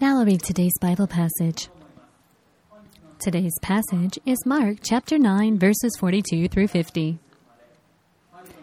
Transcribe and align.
Now 0.00 0.18
I'll 0.20 0.24
read 0.24 0.44
today's 0.44 0.78
Bible 0.80 1.08
passage. 1.08 1.70
Today's 3.18 3.58
passage 3.60 4.16
is 4.24 4.38
Mark 4.46 4.76
chapter 4.80 5.18
9, 5.18 5.58
verses 5.58 5.96
42 5.98 6.46
through 6.46 6.68
50. 6.68 7.18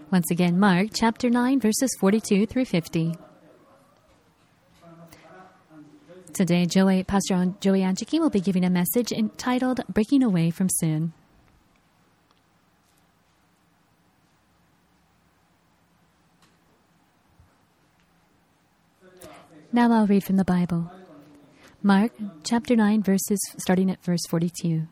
Once 0.10 0.32
again, 0.32 0.58
Mark 0.58 0.92
chapter 0.94 1.30
9, 1.30 1.60
verses 1.60 1.90
42 2.00 2.46
through 2.46 2.64
50. 2.64 3.18
Today, 6.32 6.66
Joey, 6.66 7.04
Pastor 7.04 7.54
Joey 7.60 7.82
Anchiki 7.82 8.18
will 8.18 8.30
be 8.30 8.40
giving 8.40 8.64
a 8.64 8.70
message 8.70 9.12
entitled 9.12 9.82
Breaking 9.90 10.24
Away 10.24 10.52
from 10.52 10.70
Sin. 10.70 11.12
Now 19.74 19.92
I'll 19.92 20.08
read 20.08 20.24
from 20.24 20.38
the 20.38 20.46
Bible. 20.46 20.90
Mark 21.86 22.14
chapter 22.44 22.76
9, 22.76 23.04
verses 23.04 23.38
starting 23.60 23.92
at 23.92 24.04
verse 24.04 24.26
42. 24.28 24.88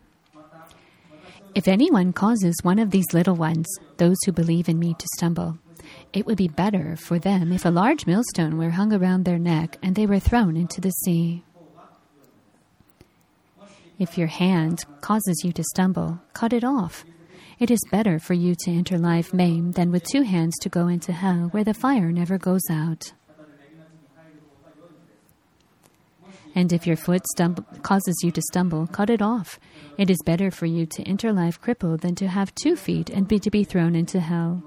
If 1.55 1.67
anyone 1.67 2.13
causes 2.13 2.53
one 2.61 2.77
of 2.77 2.91
these 2.91 3.13
little 3.13 3.33
ones, 3.33 3.65
those 3.97 4.17
who 4.23 4.31
believe 4.31 4.69
in 4.69 4.77
me, 4.77 4.93
to 4.93 5.07
stumble, 5.15 5.57
it 6.13 6.27
would 6.27 6.37
be 6.37 6.47
better 6.47 6.95
for 6.95 7.17
them 7.17 7.51
if 7.51 7.65
a 7.65 7.71
large 7.71 8.05
millstone 8.05 8.59
were 8.59 8.69
hung 8.69 8.93
around 8.93 9.25
their 9.25 9.39
neck 9.39 9.79
and 9.81 9.95
they 9.95 10.05
were 10.05 10.19
thrown 10.19 10.55
into 10.55 10.81
the 10.81 10.91
sea. 10.91 11.43
If 13.97 14.15
your 14.15 14.27
hand 14.27 14.85
causes 15.01 15.41
you 15.43 15.51
to 15.53 15.63
stumble, 15.63 16.21
cut 16.33 16.53
it 16.53 16.63
off. 16.63 17.05
It 17.57 17.71
is 17.71 17.81
better 17.89 18.19
for 18.19 18.35
you 18.35 18.53
to 18.53 18.71
enter 18.71 18.99
life 18.99 19.33
maimed 19.33 19.73
than 19.73 19.91
with 19.91 20.03
two 20.03 20.21
hands 20.21 20.53
to 20.61 20.69
go 20.69 20.89
into 20.89 21.11
hell 21.11 21.47
where 21.53 21.63
the 21.63 21.73
fire 21.73 22.11
never 22.11 22.37
goes 22.37 22.69
out. 22.69 23.13
And 26.55 26.71
if 26.71 26.85
your 26.85 26.95
foot 26.95 27.23
causes 27.81 28.21
you 28.23 28.31
to 28.31 28.41
stumble, 28.41 28.87
cut 28.87 29.09
it 29.09 29.21
off. 29.21 29.59
It 29.97 30.09
is 30.09 30.21
better 30.25 30.51
for 30.51 30.65
you 30.65 30.85
to 30.85 31.03
enter 31.03 31.33
life 31.33 31.59
crippled 31.59 32.01
than 32.01 32.15
to 32.15 32.27
have 32.27 32.53
two 32.55 32.75
feet 32.75 33.09
and 33.09 33.27
be 33.27 33.39
to 33.39 33.49
be 33.49 33.63
thrown 33.63 33.95
into 33.95 34.19
hell. 34.19 34.63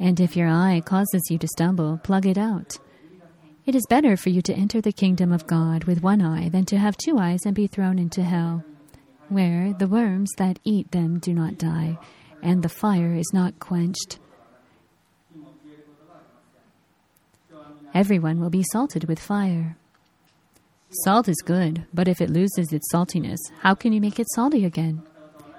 And 0.00 0.20
if 0.20 0.36
your 0.36 0.48
eye 0.48 0.80
causes 0.84 1.22
you 1.28 1.38
to 1.38 1.48
stumble, 1.48 1.98
plug 2.02 2.24
it 2.24 2.38
out. 2.38 2.78
It 3.66 3.74
is 3.74 3.84
better 3.90 4.16
for 4.16 4.30
you 4.30 4.40
to 4.42 4.54
enter 4.54 4.80
the 4.80 4.92
kingdom 4.92 5.32
of 5.32 5.46
God 5.46 5.84
with 5.84 6.02
one 6.02 6.22
eye 6.22 6.48
than 6.48 6.64
to 6.66 6.78
have 6.78 6.96
two 6.96 7.18
eyes 7.18 7.40
and 7.44 7.54
be 7.54 7.66
thrown 7.66 7.98
into 7.98 8.22
hell, 8.22 8.64
where 9.28 9.74
the 9.74 9.88
worms 9.88 10.30
that 10.38 10.58
eat 10.64 10.90
them 10.92 11.18
do 11.18 11.34
not 11.34 11.58
die, 11.58 11.98
and 12.42 12.62
the 12.62 12.70
fire 12.70 13.14
is 13.14 13.30
not 13.34 13.58
quenched. 13.58 14.18
Everyone 17.98 18.38
will 18.38 18.48
be 18.48 18.62
salted 18.70 19.08
with 19.08 19.18
fire. 19.18 19.76
Salt 21.02 21.26
is 21.28 21.42
good, 21.44 21.84
but 21.92 22.06
if 22.06 22.20
it 22.20 22.30
loses 22.30 22.72
its 22.72 22.86
saltiness, 22.94 23.40
how 23.62 23.74
can 23.74 23.92
you 23.92 24.00
make 24.00 24.20
it 24.20 24.28
salty 24.36 24.64
again? 24.64 25.02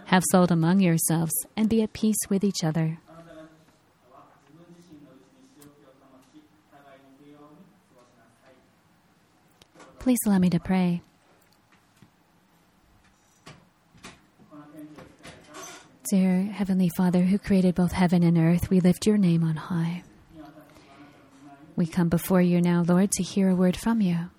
Have 0.06 0.24
salt 0.32 0.50
among 0.50 0.80
yourselves 0.80 1.34
and 1.58 1.68
be 1.68 1.82
at 1.82 1.92
peace 1.92 2.16
with 2.30 2.46
each 2.46 2.64
other. 2.64 2.98
Please 10.00 10.20
allow 10.26 10.40
me 10.40 10.50
to 10.50 10.62
pray. 10.62 11.02
Dear 16.10 16.44
Heavenly 16.44 16.90
Father, 16.96 17.24
who 17.24 17.38
created 17.38 17.76
both 17.76 17.92
heaven 17.92 18.24
and 18.24 18.38
earth, 18.38 18.70
we 18.70 18.80
lift 18.80 19.06
your 19.06 19.18
name 19.18 19.44
on 19.44 19.58
high. 19.58 20.04
We 21.80 21.88
come 21.88 22.10
before 22.10 22.42
you 22.42 22.60
now, 22.60 22.84
Lord, 22.86 23.10
to 23.12 23.24
hear 23.24 23.48
a 23.48 23.56
word 23.56 23.78
from 23.78 24.02
you. 24.02 24.30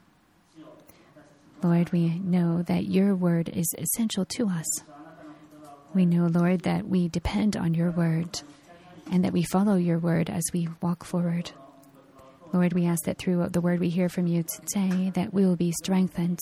Lord, 1.63 1.91
we 1.91 2.19
know 2.19 2.63
that 2.65 2.85
your 2.85 3.15
word 3.15 3.49
is 3.49 3.75
essential 3.79 4.27
to 4.37 4.47
us. 4.51 4.67
We 5.95 6.05
know, 6.05 6.27
Lord, 6.27 6.65
that 6.65 6.87
we 6.87 7.09
depend 7.09 7.57
on 7.57 7.73
your 7.73 7.93
word 7.93 8.43
and 9.11 9.25
that 9.25 9.33
we 9.33 9.43
follow 9.43 9.77
your 9.77 9.99
word 9.99 10.29
as 10.29 10.43
we 10.53 10.69
walk 10.83 11.03
forward. 11.03 11.51
Lord, 12.53 12.75
we 12.75 12.85
ask 12.85 13.05
that 13.05 13.17
through 13.17 13.49
the 13.49 13.63
word 13.63 13.81
we 13.81 13.89
hear 13.89 14.11
from 14.11 14.27
you 14.27 14.43
today, 14.43 15.09
that 15.15 15.33
we 15.33 15.47
will 15.47 15.57
be 15.57 15.73
strengthened, 15.73 16.41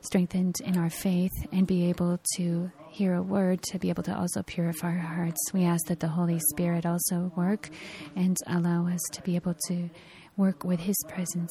strengthened 0.00 0.56
in 0.64 0.78
our 0.78 0.88
faith, 0.88 1.32
and 1.52 1.66
be 1.66 1.90
able 1.90 2.18
to 2.36 2.72
hear 2.88 3.12
a 3.12 3.22
word 3.22 3.60
to 3.64 3.78
be 3.78 3.90
able 3.90 4.04
to 4.04 4.18
also 4.18 4.42
purify 4.42 4.88
our 4.88 4.98
hearts. 5.00 5.52
We 5.52 5.64
ask 5.64 5.84
that 5.88 6.00
the 6.00 6.08
Holy 6.08 6.40
Spirit 6.48 6.86
also 6.86 7.30
work 7.36 7.68
and 8.16 8.38
allow 8.46 8.88
us 8.88 9.02
to 9.12 9.20
be 9.20 9.36
able 9.36 9.54
to 9.68 9.90
work 10.36 10.64
with 10.64 10.80
His 10.80 10.96
presence. 11.08 11.50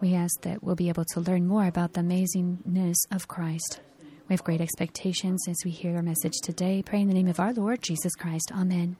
We 0.00 0.14
ask 0.14 0.42
that 0.42 0.62
we'll 0.62 0.74
be 0.74 0.88
able 0.88 1.04
to 1.12 1.20
learn 1.20 1.46
more 1.46 1.66
about 1.66 1.94
the 1.94 2.02
amazingness 2.02 2.96
of 3.10 3.28
Christ. 3.28 3.80
We 4.28 4.34
have 4.34 4.44
great 4.44 4.60
expectations 4.60 5.46
as 5.48 5.56
we 5.64 5.70
hear 5.70 5.96
our 5.96 6.02
message 6.02 6.34
today. 6.42 6.82
Pray 6.82 7.00
in 7.00 7.08
the 7.08 7.14
name 7.14 7.28
of 7.28 7.40
our 7.40 7.52
Lord 7.52 7.80
Jesus 7.82 8.14
Christ. 8.14 8.50
Amen. 8.52 8.96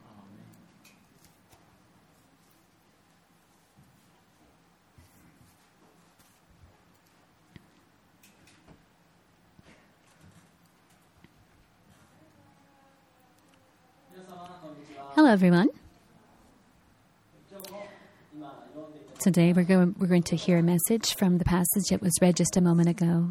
Hello, 15.15 15.31
everyone. 15.31 15.76
Today 19.27 19.51
we're 19.51 19.65
going, 19.65 19.93
we're 19.99 20.07
going 20.07 20.23
to 20.23 20.37
hear 20.37 20.57
a 20.57 20.63
message 20.63 21.13
from 21.15 21.37
the 21.37 21.43
passage 21.43 21.89
that 21.89 22.01
was 22.01 22.13
read 22.21 22.37
just 22.37 22.55
a 22.55 22.61
moment 22.61 22.87
ago. 22.87 23.27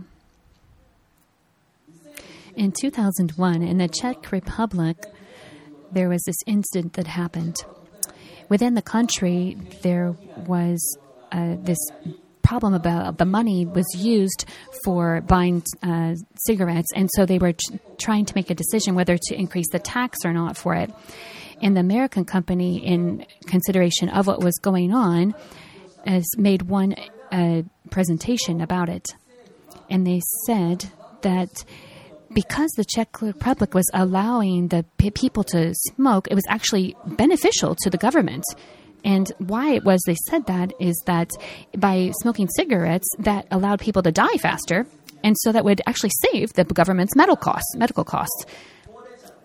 In 2.54 2.70
2001, 2.70 3.62
in 3.62 3.78
the 3.78 3.88
Czech 3.88 4.30
Republic, 4.30 4.98
there 5.90 6.10
was 6.10 6.22
this 6.26 6.36
incident 6.46 6.92
that 6.92 7.06
happened. 7.06 7.56
Within 8.50 8.74
the 8.74 8.82
country, 8.82 9.56
there 9.80 10.14
was 10.46 10.98
uh, 11.32 11.56
this 11.60 11.78
problem 12.42 12.74
about 12.74 13.16
the 13.16 13.24
money 13.24 13.64
was 13.64 13.86
used 13.96 14.44
for 14.84 15.22
buying 15.22 15.62
uh, 15.82 16.14
cigarettes, 16.44 16.88
and 16.94 17.08
so 17.14 17.24
they 17.24 17.38
were 17.38 17.54
ch- 17.54 17.72
trying 17.96 18.26
to 18.26 18.34
make 18.36 18.50
a 18.50 18.54
decision 18.54 18.96
whether 18.96 19.16
to 19.16 19.34
increase 19.34 19.70
the 19.72 19.78
tax 19.78 20.26
or 20.26 20.34
not 20.34 20.58
for 20.58 20.74
it. 20.74 20.90
And 21.62 21.74
the 21.74 21.80
American 21.80 22.26
company, 22.26 22.84
in 22.84 23.24
consideration 23.46 24.10
of 24.10 24.26
what 24.26 24.40
was 24.42 24.58
going 24.58 24.92
on, 24.92 25.34
has 26.06 26.26
made 26.36 26.62
one 26.62 26.94
uh, 27.32 27.62
presentation 27.90 28.60
about 28.60 28.88
it. 28.88 29.06
And 29.90 30.06
they 30.06 30.20
said 30.46 30.86
that 31.22 31.64
because 32.32 32.70
the 32.76 32.84
Czech 32.84 33.22
Republic 33.22 33.74
was 33.74 33.88
allowing 33.94 34.68
the 34.68 34.84
p- 34.98 35.10
people 35.10 35.44
to 35.44 35.74
smoke, 35.74 36.28
it 36.30 36.34
was 36.34 36.44
actually 36.48 36.96
beneficial 37.06 37.74
to 37.82 37.90
the 37.90 37.96
government. 37.96 38.44
And 39.04 39.30
why 39.38 39.74
it 39.74 39.84
was 39.84 40.02
they 40.06 40.16
said 40.28 40.46
that 40.46 40.72
is 40.80 41.00
that 41.06 41.30
by 41.76 42.12
smoking 42.22 42.48
cigarettes, 42.48 43.08
that 43.20 43.46
allowed 43.50 43.80
people 43.80 44.02
to 44.02 44.10
die 44.10 44.36
faster, 44.38 44.86
and 45.22 45.36
so 45.38 45.52
that 45.52 45.64
would 45.64 45.80
actually 45.86 46.10
save 46.32 46.52
the 46.54 46.64
government's 46.64 47.16
medical 47.16 47.36
costs. 47.36 47.74
Medical 47.76 48.04
costs 48.04 48.44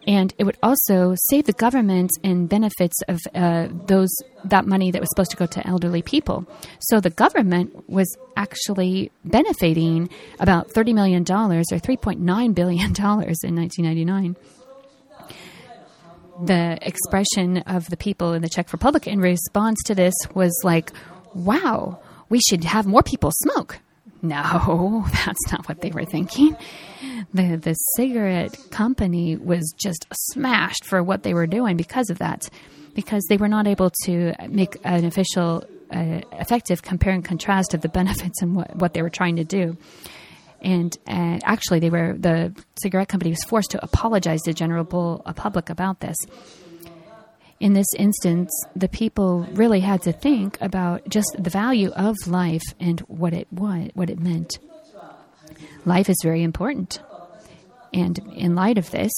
and 0.08 0.34
it 0.38 0.44
would 0.44 0.58
also 0.64 1.16
save 1.30 1.46
the 1.46 1.54
government 1.54 2.12
in 2.24 2.48
benefits 2.48 2.96
of 3.08 3.20
uh, 3.36 3.68
those 3.86 4.10
that 4.46 4.66
money 4.66 4.92
that 4.92 5.00
was 5.00 5.10
supposed 5.10 5.32
to 5.32 5.38
go 5.38 5.46
to 5.46 5.68
elderly 5.68 6.02
people. 6.02 6.46
So 6.80 7.00
the 7.00 7.10
government 7.10 7.88
was 7.90 8.18
actually 8.36 9.12
benefiting 9.24 10.10
about 10.40 10.72
thirty 10.72 10.94
million 10.94 11.24
dollars 11.24 11.68
or 11.72 11.80
three 11.80 11.98
point 11.98 12.20
nine 12.20 12.54
billion 12.54 12.94
dollars 13.06 13.40
in 13.44 13.56
nineteen 13.56 13.86
ninety 13.86 14.06
nine. 14.06 14.36
The 16.44 16.80
expression 16.82 17.58
of 17.60 17.88
the 17.90 17.98
people 17.98 18.34
in 18.34 18.42
the 18.42 18.50
Czech 18.50 18.74
Republic 18.74 19.06
in 19.06 19.20
response 19.20 19.78
to 19.86 19.94
this 19.94 20.16
was 20.34 20.52
like, 20.64 20.92
"Wow, 21.36 22.00
we 22.30 22.40
should 22.40 22.64
have 22.64 22.88
more 22.88 23.04
people 23.04 23.32
smoke." 23.34 23.80
No, 24.22 25.06
that's 25.26 25.52
not 25.52 25.68
what 25.68 25.82
they 25.82 25.90
were 25.90 26.06
thinking. 26.06 26.56
The 27.34 27.56
the 27.58 27.73
cigarette 27.96 28.58
company 28.70 29.35
was 29.35 29.73
just 29.78 30.06
smashed 30.12 30.85
for 30.85 31.02
what 31.02 31.23
they 31.23 31.34
were 31.34 31.47
doing 31.47 31.78
because 31.78 32.09
of 32.09 32.20
that, 32.20 32.50
because 32.94 33.23
they 33.29 33.38
were 33.38 33.47
not 33.47 33.68
able 33.68 33.91
to 34.06 34.34
make 34.47 34.78
an 34.84 35.06
official, 35.06 35.64
uh, 35.91 36.22
effective 36.34 36.82
compare 36.84 37.14
and 37.14 37.26
contrast 37.26 37.73
of 37.73 37.82
the 37.82 37.90
benefits 38.00 38.41
and 38.41 38.56
what, 38.56 38.76
what 38.76 38.94
they 38.94 39.02
were 39.02 39.09
trying 39.09 39.38
to 39.38 39.44
do. 39.44 39.78
And 40.62 40.96
uh, 41.08 41.40
actually, 41.44 41.79
they 41.79 41.90
were 41.90 42.14
the 42.14 42.53
cigarette 42.82 43.09
company 43.09 43.32
was 43.32 43.44
forced 43.46 43.72
to 43.72 43.84
apologize 43.84 44.41
to 44.44 44.53
general 44.53 44.85
public 45.35 45.72
about 45.72 46.00
this 46.00 46.18
in 47.61 47.73
this 47.73 47.87
instance, 47.96 48.49
the 48.75 48.90
people 48.90 49.47
really 49.53 49.81
had 49.81 50.02
to 50.02 50.11
think 50.11 50.58
about 50.61 51.08
just 51.08 51.35
the 51.37 51.52
value 51.52 51.91
of 51.91 52.16
life 52.25 52.63
and 52.79 52.99
what 53.02 53.34
it 53.34 53.47
what, 53.52 53.91
what 53.93 54.09
it 54.09 54.19
meant. 54.19 54.58
Life 55.85 56.09
is 56.09 56.17
very 56.23 56.41
important. 56.41 56.99
And 57.93 58.17
in 58.34 58.55
light 58.55 58.79
of 58.79 58.90
this, 58.90 59.11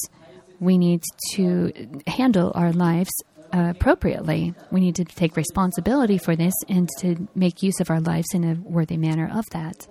we 0.60 0.78
need 0.78 1.04
to 1.36 1.72
handle 2.06 2.52
our 2.54 2.74
lives 2.74 3.12
appropriately. 3.54 4.54
We 4.72 4.82
need 4.82 4.96
to 4.96 5.06
take 5.06 5.38
responsibility 5.38 6.18
for 6.18 6.36
this 6.36 6.54
and 6.68 6.90
to 7.00 7.28
make 7.36 7.64
use 7.64 7.80
of 7.80 7.90
our 7.90 8.02
lives 8.02 8.28
in 8.34 8.44
a 8.44 8.56
worthy 8.56 8.98
manner 8.98 9.32
of 9.34 9.46
that. 9.52 9.88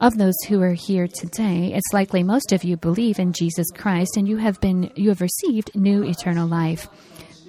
Of 0.00 0.16
those 0.16 0.36
who 0.48 0.62
are 0.62 0.72
here 0.72 1.06
today, 1.06 1.74
it's 1.74 1.92
likely 1.92 2.22
most 2.22 2.52
of 2.52 2.64
you 2.64 2.78
believe 2.78 3.18
in 3.18 3.34
Jesus 3.34 3.66
Christ 3.76 4.16
and 4.16 4.26
you 4.26 4.38
have 4.38 4.58
been 4.58 4.90
you 4.96 5.10
have 5.10 5.20
received 5.20 5.76
new 5.76 6.02
eternal 6.02 6.48
life. 6.48 6.88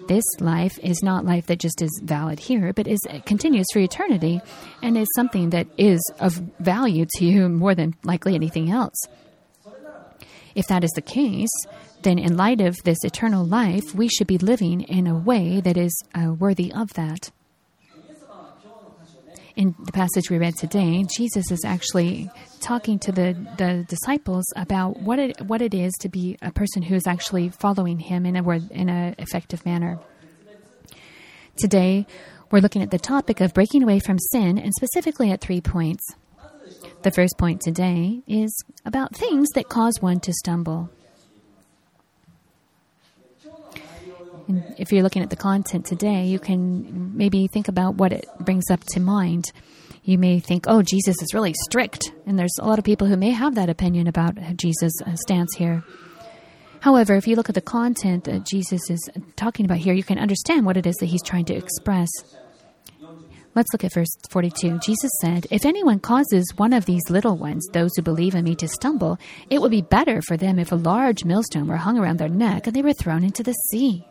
This 0.10 0.26
life 0.42 0.78
is 0.84 1.02
not 1.02 1.24
life 1.24 1.46
that 1.46 1.60
just 1.60 1.82
is 1.82 2.02
valid 2.04 2.40
here, 2.40 2.74
but 2.74 2.88
is 2.88 3.00
continues 3.26 3.68
for 3.72 3.80
eternity 3.80 4.42
and 4.82 4.98
is 4.98 5.08
something 5.16 5.52
that 5.52 5.68
is 5.78 6.02
of 6.20 6.34
value 6.60 7.06
to 7.16 7.26
you 7.26 7.48
more 7.48 7.74
than 7.74 7.96
likely 8.04 8.36
anything 8.36 8.70
else. 8.70 8.98
If 10.54 10.68
that 10.68 10.84
is 10.84 10.92
the 10.92 11.02
case, 11.02 11.54
then 12.02 12.20
in 12.20 12.36
light 12.36 12.60
of 12.60 12.76
this 12.84 13.02
eternal 13.06 13.46
life, 13.46 13.96
we 13.96 14.10
should 14.10 14.28
be 14.28 14.38
living 14.38 14.82
in 14.82 15.08
a 15.08 15.18
way 15.18 15.62
that 15.62 15.78
is 15.78 15.94
uh, 16.14 16.34
worthy 16.34 16.74
of 16.74 16.92
that. 16.96 17.32
In 19.56 19.76
the 19.84 19.92
passage 19.92 20.30
we 20.30 20.38
read 20.38 20.56
today, 20.56 21.06
Jesus 21.18 21.52
is 21.52 21.66
actually 21.66 22.30
talking 22.62 23.00
to 23.00 23.12
the, 23.12 23.36
the 23.58 23.86
disciples 23.88 24.46
about 24.56 25.02
what 25.02 25.20
it 25.20 25.42
what 25.42 25.62
it 25.62 25.74
is 25.74 25.92
to 26.02 26.10
be 26.10 26.38
a 26.42 26.52
person 26.52 26.82
who 26.82 26.96
is 26.96 27.06
actually 27.06 27.50
following 27.50 28.00
him 28.00 28.26
in 28.26 28.36
a 28.38 28.44
word, 28.44 28.72
in 28.72 28.90
an 28.90 29.16
effective 29.18 29.66
manner. 29.66 30.00
Today, 31.58 32.08
we're 32.50 32.62
looking 32.62 32.82
at 32.82 32.92
the 32.92 33.00
topic 33.00 33.42
of 33.42 33.54
breaking 33.54 33.84
away 33.84 34.00
from 34.00 34.20
sin, 34.20 34.58
and 34.58 34.74
specifically 34.74 35.32
at 35.32 35.42
three 35.42 35.62
points. 35.62 36.04
The 37.02 37.12
first 37.12 37.38
point 37.38 37.62
today 37.62 38.22
is 38.28 38.56
about 38.86 39.16
things 39.16 39.50
that 39.56 39.70
cause 39.70 40.02
one 40.02 40.20
to 40.22 40.34
stumble. 40.34 40.90
And 44.52 44.76
if 44.78 44.92
you're 44.92 45.04
looking 45.04 45.24
at 45.24 45.30
the 45.30 45.38
content 45.38 45.86
today, 45.86 46.26
you 46.26 46.38
can 46.38 47.16
maybe 47.16 47.48
think 47.48 47.70
about 47.70 47.96
what 47.96 48.12
it 48.12 48.26
brings 48.42 48.70
up 48.70 48.82
to 48.90 49.00
mind. 49.00 49.46
You 50.04 50.18
may 50.18 50.42
think, 50.42 50.66
oh, 50.68 50.82
Jesus 50.82 51.22
is 51.22 51.34
really 51.34 51.54
strict. 51.64 52.12
And 52.26 52.38
there's 52.38 52.58
a 52.60 52.68
lot 52.68 52.78
of 52.78 52.84
people 52.84 53.08
who 53.08 53.16
may 53.16 53.30
have 53.30 53.56
that 53.56 53.70
opinion 53.70 54.08
about 54.08 54.36
Jesus' 54.58 54.92
uh, 55.06 55.16
stance 55.16 55.56
here. 55.56 55.86
However, 56.82 57.16
if 57.16 57.28
you 57.28 57.38
look 57.38 57.48
at 57.48 57.56
the 57.56 57.62
content 57.62 58.26
that 58.26 58.46
Jesus 58.46 58.90
is 58.90 59.10
talking 59.38 59.66
about 59.66 59.78
here, 59.78 59.94
you 59.94 60.04
can 60.04 60.20
understand 60.20 60.66
what 60.66 60.76
it 60.76 60.86
is 60.86 60.96
that 60.98 61.06
he's 61.06 61.24
trying 61.24 61.46
to 61.46 61.56
express. 61.56 62.10
Let's 63.56 63.72
look 63.72 63.86
at 63.86 63.94
verse 63.94 64.14
42. 64.32 64.80
Jesus 64.80 65.12
said, 65.22 65.48
If 65.50 65.66
anyone 65.66 66.00
causes 66.00 66.52
one 66.58 66.74
of 66.74 66.86
these 66.86 67.10
little 67.10 67.38
ones, 67.38 67.66
those 67.72 67.92
who 67.96 68.02
believe 68.02 68.36
in 68.36 68.44
me, 68.44 68.56
to 68.56 68.68
stumble, 68.68 69.18
it 69.50 69.62
would 69.62 69.72
be 69.72 69.82
better 69.82 70.22
for 70.22 70.36
them 70.36 70.60
if 70.60 70.74
a 70.74 70.76
large 70.76 71.24
millstone 71.24 71.68
were 71.68 71.78
hung 71.78 71.98
around 71.98 72.18
their 72.18 72.28
neck 72.28 72.68
and 72.68 72.76
they 72.76 72.82
were 72.82 72.94
thrown 72.94 73.24
into 73.24 73.44
the 73.44 73.54
sea. 73.54 74.06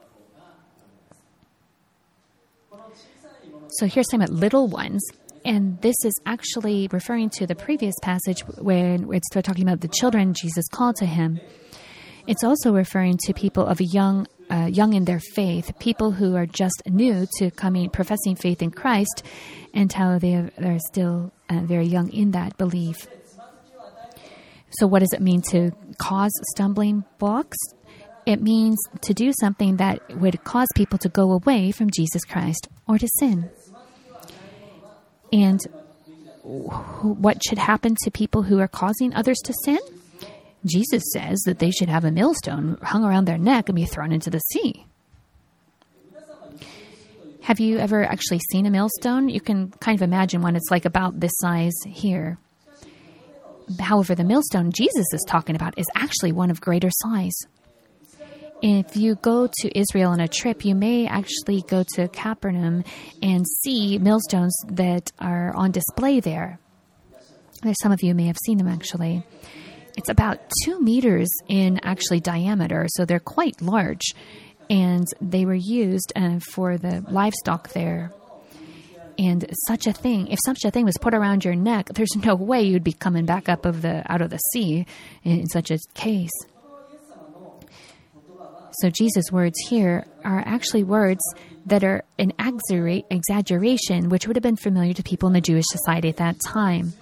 So 3.73 3.87
here's 3.87 4.07
talking 4.07 4.23
about 4.23 4.35
little 4.35 4.67
ones. 4.69 5.03
And 5.45 5.81
this 5.81 5.97
is 6.05 6.13
actually 6.27 6.89
referring 6.93 7.31
to 7.31 7.47
the 7.47 7.55
previous 7.55 7.95
passage 8.03 8.41
when 8.59 9.13
it's 9.13 9.29
talking 9.31 9.63
about 9.63 9.81
the 9.81 9.89
children 9.89 10.35
Jesus 10.35 10.67
called 10.69 10.97
to 10.97 11.07
him. 11.07 11.41
It's 12.27 12.45
also 12.45 12.73
referring 12.73 13.17
to 13.25 13.33
people 13.33 13.65
of 13.65 13.81
a 13.81 13.85
young, 13.85 14.27
uh, 14.51 14.69
young 14.71 14.93
in 14.93 15.05
their 15.07 15.21
faith, 15.21 15.73
people 15.79 16.11
who 16.11 16.37
are 16.37 16.47
just 16.47 16.83
new 16.87 17.27
to 17.39 17.51
coming, 17.51 17.89
professing 17.89 18.37
faith 18.37 18.61
in 18.61 18.71
Christ, 18.71 19.23
and 19.73 19.91
how 19.91 20.19
they 20.19 20.35
are, 20.35 20.51
are 20.63 20.79
still 20.93 21.33
uh, 21.49 21.61
very 21.61 21.87
young 21.87 22.13
in 22.13 22.33
that 22.33 22.59
belief. 22.59 23.07
So, 24.79 24.87
what 24.87 25.01
does 25.01 25.13
it 25.13 25.21
mean 25.21 25.43
to 25.51 25.73
cause 25.99 26.31
stumbling 26.55 27.05
blocks? 27.19 27.57
It 28.31 28.41
means 28.41 28.79
to 29.01 29.13
do 29.13 29.33
something 29.41 29.79
that 29.79 30.09
would 30.21 30.45
cause 30.45 30.69
people 30.77 30.99
to 30.99 31.09
go 31.09 31.33
away 31.33 31.73
from 31.73 31.91
Jesus 31.91 32.25
Christ 32.25 32.69
or 32.87 32.97
to 32.97 33.09
sin. 33.19 33.51
And 35.33 35.61
what 36.45 37.43
should 37.43 37.59
happen 37.59 37.97
to 38.05 38.11
people 38.13 38.45
who 38.45 38.61
are 38.61 38.69
causing 38.69 39.13
others 39.15 39.39
to 39.41 39.53
sin? 39.65 39.81
Jesus 40.65 41.03
says 41.13 41.41
that 41.41 41.59
they 41.59 41.73
should 41.73 41.89
have 41.89 42.05
a 42.05 42.13
millstone 42.13 42.79
hung 42.83 43.03
around 43.05 43.25
their 43.25 43.37
neck 43.37 43.69
and 43.69 43.75
be 43.75 43.85
thrown 43.85 44.13
into 44.13 44.31
the 44.31 44.39
sea. 44.53 44.87
Have 47.41 47.59
you 47.59 47.79
ever 47.79 48.05
actually 48.05 48.43
seen 48.53 48.65
a 48.65 48.71
millstone? 48.71 49.29
You 49.29 49.41
can 49.41 49.73
kind 49.81 49.99
of 49.99 50.03
imagine 50.03 50.41
one. 50.41 50.55
It's 50.55 50.71
like 50.71 50.85
about 50.85 51.19
this 51.19 51.33
size 51.39 51.75
here. 51.85 52.39
However, 53.81 54.15
the 54.15 54.23
millstone 54.23 54.71
Jesus 54.71 55.07
is 55.13 55.25
talking 55.27 55.57
about 55.57 55.77
is 55.77 55.87
actually 55.97 56.31
one 56.31 56.53
of 56.53 56.61
greater 56.61 56.91
size. 57.03 57.35
If 58.63 58.95
you 58.95 59.15
go 59.15 59.47
to 59.47 59.79
Israel 59.79 60.11
on 60.11 60.21
a 60.21 60.29
trip, 60.29 60.67
you 60.67 60.75
may 60.75 61.07
actually 61.07 61.63
go 61.63 61.83
to 61.95 62.09
Capernaum 62.09 62.85
and 63.23 63.47
see 63.63 63.99
millstones 63.99 64.55
that 64.69 65.11
are 65.19 65.55
on 65.57 65.71
display 65.71 66.21
there. 66.21 66.59
Some 67.83 67.93
of 67.93 68.03
you 68.03 68.15
may 68.15 68.27
have 68.27 68.37
seen 68.45 68.59
them 68.59 68.69
actually. 68.69 69.23
It's 69.97 70.11
about 70.11 70.41
two 70.65 70.81
meters 70.81 71.29
in 71.49 71.81
actually 71.83 72.21
diameter, 72.21 72.87
so 72.91 73.05
they're 73.05 73.19
quite 73.19 73.61
large, 73.61 74.15
and 74.69 75.07
they 75.21 75.45
were 75.45 75.55
used 75.55 76.13
uh, 76.15 76.39
for 76.39 76.79
the 76.79 77.05
livestock 77.09 77.71
there. 77.71 78.13
And 79.19 79.45
such 79.67 79.87
a 79.87 79.93
thing, 79.93 80.29
if 80.29 80.39
such 80.45 80.65
a 80.65 80.71
thing 80.71 80.85
was 80.85 80.97
put 80.99 81.13
around 81.13 81.45
your 81.45 81.55
neck, 81.55 81.89
there's 81.95 82.15
no 82.17 82.35
way 82.35 82.63
you'd 82.63 82.85
be 82.85 82.93
coming 82.93 83.27
back 83.27 83.49
up 83.49 83.67
of 83.67 83.83
the 83.83 84.03
out 84.11 84.23
of 84.23 84.31
the 84.31 84.39
sea 84.53 84.87
in 85.25 85.47
such 85.49 85.71
a 85.71 85.79
case. 85.95 86.31
So 88.81 88.89
Jesus' 88.89 89.31
words 89.31 89.59
here 89.69 90.07
are 90.25 90.43
actually 90.47 90.85
words 90.85 91.21
that 91.67 91.85
are 91.85 92.03
an 92.19 92.33
exaggeration, 93.11 94.09
which 94.09 94.27
would 94.27 94.37
have 94.37 94.43
been 94.43 94.57
familiar 94.57 94.95
to 94.95 95.03
people 95.03 95.27
in 95.27 95.35
the 95.35 95.41
Jewish 95.41 95.67
society 95.69 96.09
at 96.09 96.17
that 96.17 96.37
time. 96.47 96.95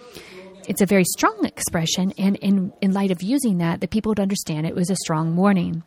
It's 0.67 0.81
a 0.83 0.87
very 0.87 1.05
strong 1.05 1.45
expression, 1.45 2.13
and 2.19 2.37
in, 2.37 2.73
in 2.83 2.93
light 2.93 3.11
of 3.11 3.23
using 3.23 3.59
that, 3.59 3.81
the 3.81 3.89
people 3.89 4.11
would 4.11 4.21
understand 4.21 4.67
it 4.67 4.75
was 4.75 4.91
a 4.91 4.97
strong 4.97 5.37
warning. 5.37 5.83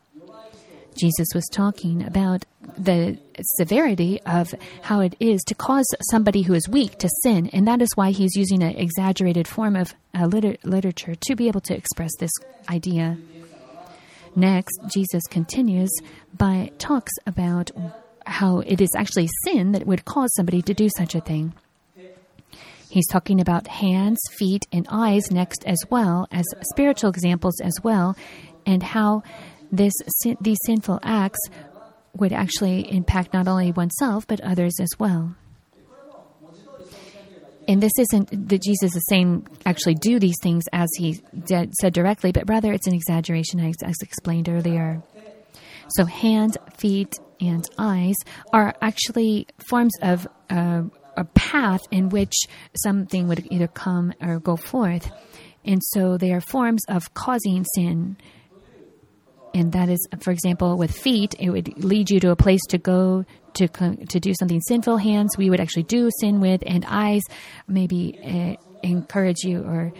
Jesus 0.97 1.27
was 1.35 1.47
talking 1.51 2.03
about 2.03 2.45
the 2.77 3.17
severity 3.57 4.21
of 4.25 4.53
how 4.81 5.01
it 5.01 5.15
is 5.19 5.41
to 5.47 5.55
cause 5.55 5.85
somebody 6.09 6.41
who 6.41 6.53
is 6.53 6.67
weak 6.69 6.97
to 6.99 7.09
sin, 7.23 7.49
and 7.53 7.67
that 7.67 7.81
is 7.81 7.89
why 7.95 8.11
he's 8.11 8.35
using 8.35 8.63
an 8.63 8.75
exaggerated 8.75 9.47
form 9.47 9.75
of 9.75 9.93
uh, 10.13 10.25
liter- 10.25 10.57
literature 10.63 11.15
to 11.15 11.35
be 11.35 11.47
able 11.47 11.61
to 11.61 11.75
express 11.75 12.11
this 12.19 12.31
idea. 12.69 13.17
Next, 14.35 14.79
Jesus 14.93 15.23
continues 15.29 15.91
by 16.35 16.71
talks 16.77 17.11
about 17.25 17.71
how 18.25 18.59
it 18.59 18.79
is 18.81 18.89
actually 18.95 19.29
sin 19.43 19.73
that 19.73 19.85
would 19.85 20.05
cause 20.05 20.33
somebody 20.35 20.61
to 20.61 20.73
do 20.73 20.89
such 20.97 21.15
a 21.15 21.21
thing. 21.21 21.53
He's 22.89 23.07
talking 23.07 23.39
about 23.39 23.67
hands, 23.67 24.19
feet, 24.37 24.67
and 24.71 24.85
eyes 24.91 25.31
next, 25.31 25.63
as 25.65 25.77
well 25.89 26.27
as 26.31 26.43
spiritual 26.71 27.09
examples 27.09 27.59
as 27.61 27.73
well, 27.81 28.17
and 28.65 28.83
how 28.83 29.23
this 29.71 29.93
these 30.41 30.57
sinful 30.65 30.99
acts 31.01 31.39
would 32.13 32.33
actually 32.33 32.91
impact 32.91 33.33
not 33.33 33.47
only 33.47 33.71
oneself 33.71 34.27
but 34.27 34.41
others 34.41 34.73
as 34.81 34.89
well. 34.99 35.35
And 37.67 37.81
this 37.81 37.91
isn't 37.97 38.49
that 38.49 38.61
Jesus 38.61 38.95
is 38.95 39.03
saying 39.07 39.47
actually 39.65 39.95
do 39.95 40.19
these 40.19 40.37
things 40.41 40.63
as 40.73 40.89
he 40.97 41.21
did, 41.45 41.73
said 41.75 41.93
directly, 41.93 42.31
but 42.31 42.49
rather 42.49 42.73
it's 42.73 42.87
an 42.87 42.93
exaggeration, 42.93 43.59
as, 43.59 43.75
as 43.83 43.95
explained 44.01 44.49
earlier. 44.49 45.01
So, 45.95 46.05
hand, 46.05 46.57
feet, 46.77 47.19
and 47.39 47.67
eyes 47.77 48.15
are 48.53 48.75
actually 48.81 49.47
forms 49.67 49.93
of 50.01 50.27
uh, 50.49 50.83
a 51.17 51.25
path 51.25 51.81
in 51.91 52.09
which 52.09 52.33
something 52.83 53.27
would 53.27 53.47
either 53.51 53.67
come 53.67 54.13
or 54.21 54.39
go 54.39 54.55
forth. 54.55 55.11
And 55.65 55.81
so 55.83 56.17
they 56.17 56.31
are 56.31 56.41
forms 56.41 56.81
of 56.87 57.13
causing 57.13 57.65
sin 57.75 58.17
and 59.53 59.71
that 59.73 59.89
is, 59.89 60.07
for 60.21 60.31
example, 60.31 60.77
with 60.77 60.91
feet, 60.91 61.35
it 61.39 61.49
would 61.49 61.83
lead 61.83 62.09
you 62.09 62.19
to 62.21 62.31
a 62.31 62.35
place 62.35 62.61
to 62.69 62.77
go 62.77 63.25
to 63.55 63.67
to 63.67 64.19
do 64.19 64.33
something 64.39 64.61
sinful. 64.61 64.97
Hands, 64.97 65.37
we 65.37 65.49
would 65.49 65.59
actually 65.59 65.83
do 65.83 66.09
sin 66.19 66.39
with, 66.39 66.63
and 66.65 66.85
eyes, 66.87 67.21
maybe 67.67 68.17
uh, 68.23 68.87
encourage 68.87 69.43
you 69.43 69.63
or 69.63 69.91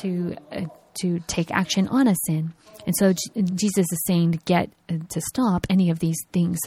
to 0.00 0.36
uh, 0.50 0.66
to 1.00 1.20
take 1.26 1.50
action 1.50 1.88
on 1.88 2.08
a 2.08 2.14
sin. 2.26 2.52
And 2.84 2.94
so 2.96 3.12
J- 3.12 3.42
Jesus 3.42 3.86
is 3.90 4.04
saying 4.06 4.32
to 4.32 4.38
get 4.38 4.70
uh, 4.88 4.94
to 5.08 5.20
stop 5.20 5.66
any 5.70 5.90
of 5.90 5.98
these 6.00 6.18
things, 6.32 6.58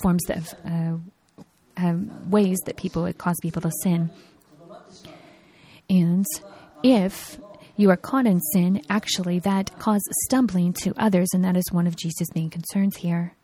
forms 0.00 0.22
of 0.30 0.54
uh, 0.64 0.96
um, 1.76 2.30
ways 2.30 2.58
that 2.66 2.76
people 2.76 3.12
cause 3.14 3.36
people 3.42 3.62
to 3.62 3.70
sin. 3.82 4.10
And 5.88 6.24
if 6.82 7.38
you 7.80 7.90
are 7.90 7.96
caught 7.96 8.26
in 8.26 8.40
sin, 8.52 8.82
actually, 8.90 9.38
that 9.40 9.78
causes 9.78 10.08
stumbling 10.26 10.72
to 10.74 10.92
others, 10.96 11.28
and 11.32 11.44
that 11.44 11.56
is 11.56 11.72
one 11.72 11.86
of 11.86 11.96
Jesus' 11.96 12.34
main 12.34 12.50
concerns 12.50 12.96
here. 12.96 13.34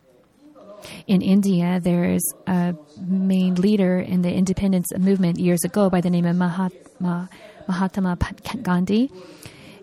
In 1.07 1.23
India, 1.23 1.81
there 1.83 2.05
is 2.05 2.35
a 2.47 2.75
main 3.00 3.55
leader 3.55 3.99
in 3.99 4.23
the 4.23 4.33
independence 4.33 4.87
movement 4.99 5.38
years 5.38 5.64
ago 5.64 5.88
by 5.88 6.00
the 6.00 6.11
name 6.11 6.26
of 6.26 6.37
Mahatma, 6.37 7.31
Mahatma 7.66 8.19
Gandhi. 8.62 9.11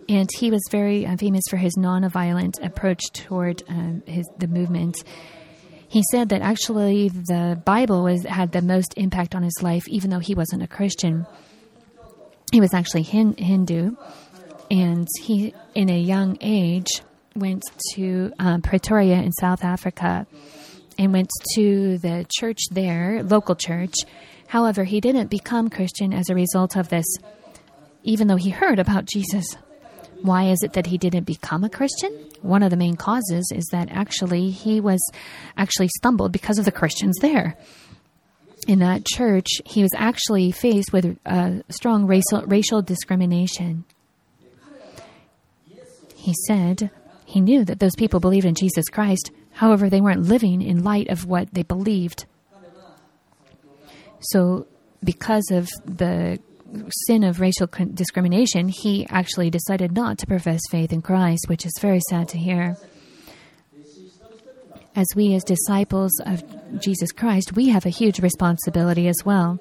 And 0.08 0.30
he 0.38 0.52
was 0.52 0.62
very 0.70 1.06
uh, 1.06 1.18
famous 1.18 1.44
for 1.50 1.58
his 1.58 1.76
non-violent 1.78 2.60
approach 2.62 3.02
toward 3.14 3.64
um, 3.68 4.04
his, 4.06 4.30
the 4.38 4.48
movement. 4.48 4.96
He 5.88 6.04
said 6.12 6.30
that 6.30 6.42
actually 6.42 7.10
the 7.10 7.62
Bible 7.66 8.04
was, 8.04 8.24
had 8.24 8.52
the 8.52 8.62
most 8.62 8.94
impact 8.98 9.34
on 9.34 9.44
his 9.44 9.58
life, 9.62 9.88
even 9.88 10.10
though 10.10 10.20
he 10.20 10.36
wasn't 10.36 10.62
a 10.62 10.68
Christian. 10.68 11.26
He 12.52 12.60
was 12.60 12.74
actually 12.74 13.04
hin- 13.04 13.36
Hindu, 13.38 13.96
and 14.74 15.08
he, 15.22 15.54
in 15.76 15.88
a 15.88 16.00
young 16.00 16.36
age, 16.42 17.04
went 17.36 17.62
to 17.94 18.34
um, 18.40 18.64
Pretoria 18.64 19.18
in 19.18 19.32
South 19.34 19.64
Africa 19.64 20.26
and 20.98 21.14
went 21.14 21.30
to 21.54 22.00
the 22.00 22.26
church 22.40 22.58
there, 22.72 23.22
local 23.22 23.56
church. 23.56 23.94
However, 24.48 24.84
he 24.84 25.00
didn't 25.00 25.30
become 25.30 25.70
Christian 25.70 26.12
as 26.12 26.28
a 26.28 26.34
result 26.34 26.76
of 26.76 26.90
this, 26.90 27.06
even 28.02 28.28
though 28.28 28.36
he 28.36 28.50
heard 28.50 28.80
about 28.80 29.06
Jesus. 29.06 29.46
Why 30.24 30.46
is 30.46 30.64
it 30.64 30.74
that 30.74 30.88
he 30.88 30.98
didn't 30.98 31.26
become 31.26 31.64
a 31.64 31.70
Christian? 31.70 32.12
One 32.42 32.64
of 32.64 32.72
the 32.72 32.78
main 32.78 32.96
causes 32.96 33.52
is 33.54 33.68
that 33.72 33.90
actually 33.92 34.50
he 34.50 34.80
was 34.80 35.00
actually 35.56 35.90
stumbled 36.00 36.32
because 36.32 36.58
of 36.58 36.66
the 36.66 36.72
Christians 36.72 37.18
there. 37.22 37.58
In 38.68 38.80
that 38.80 39.06
church, 39.06 39.48
he 39.66 39.84
was 39.84 39.92
actually 39.96 40.52
faced 40.52 40.92
with 40.92 41.16
uh, 41.28 41.62
strong 41.70 42.08
racial, 42.08 42.42
racial 42.48 42.82
discrimination. 42.82 43.86
He 46.24 46.34
said 46.48 46.90
he 47.26 47.42
knew 47.42 47.66
that 47.66 47.80
those 47.80 47.98
people 47.98 48.22
believed 48.22 48.46
in 48.46 48.56
Jesus 48.56 48.88
Christ, 48.88 49.32
however, 49.52 49.90
they 49.90 50.00
weren't 50.00 50.24
living 50.24 50.62
in 50.62 50.82
light 50.82 51.10
of 51.10 51.26
what 51.26 51.54
they 51.54 51.64
believed. 51.64 52.26
So, 54.32 54.66
because 55.04 55.44
of 55.52 55.68
the 55.84 56.40
sin 57.08 57.26
of 57.26 57.42
racial 57.42 57.68
discrimination, 57.94 58.70
he 58.70 59.06
actually 59.10 59.50
decided 59.50 59.92
not 59.92 60.18
to 60.20 60.26
profess 60.26 60.62
faith 60.72 60.94
in 60.94 61.02
Christ, 61.02 61.50
which 61.50 61.66
is 61.66 61.74
very 61.82 62.00
sad 62.10 62.30
to 62.30 62.38
hear. 62.38 62.78
As 64.96 65.08
we, 65.14 65.36
as 65.36 65.44
disciples 65.44 66.14
of 66.26 66.42
Jesus 66.80 67.12
Christ, 67.12 67.52
we 67.52 67.68
have 67.68 67.86
a 67.86 67.90
huge 67.90 68.22
responsibility 68.22 69.10
as 69.10 69.18
well. 69.26 69.60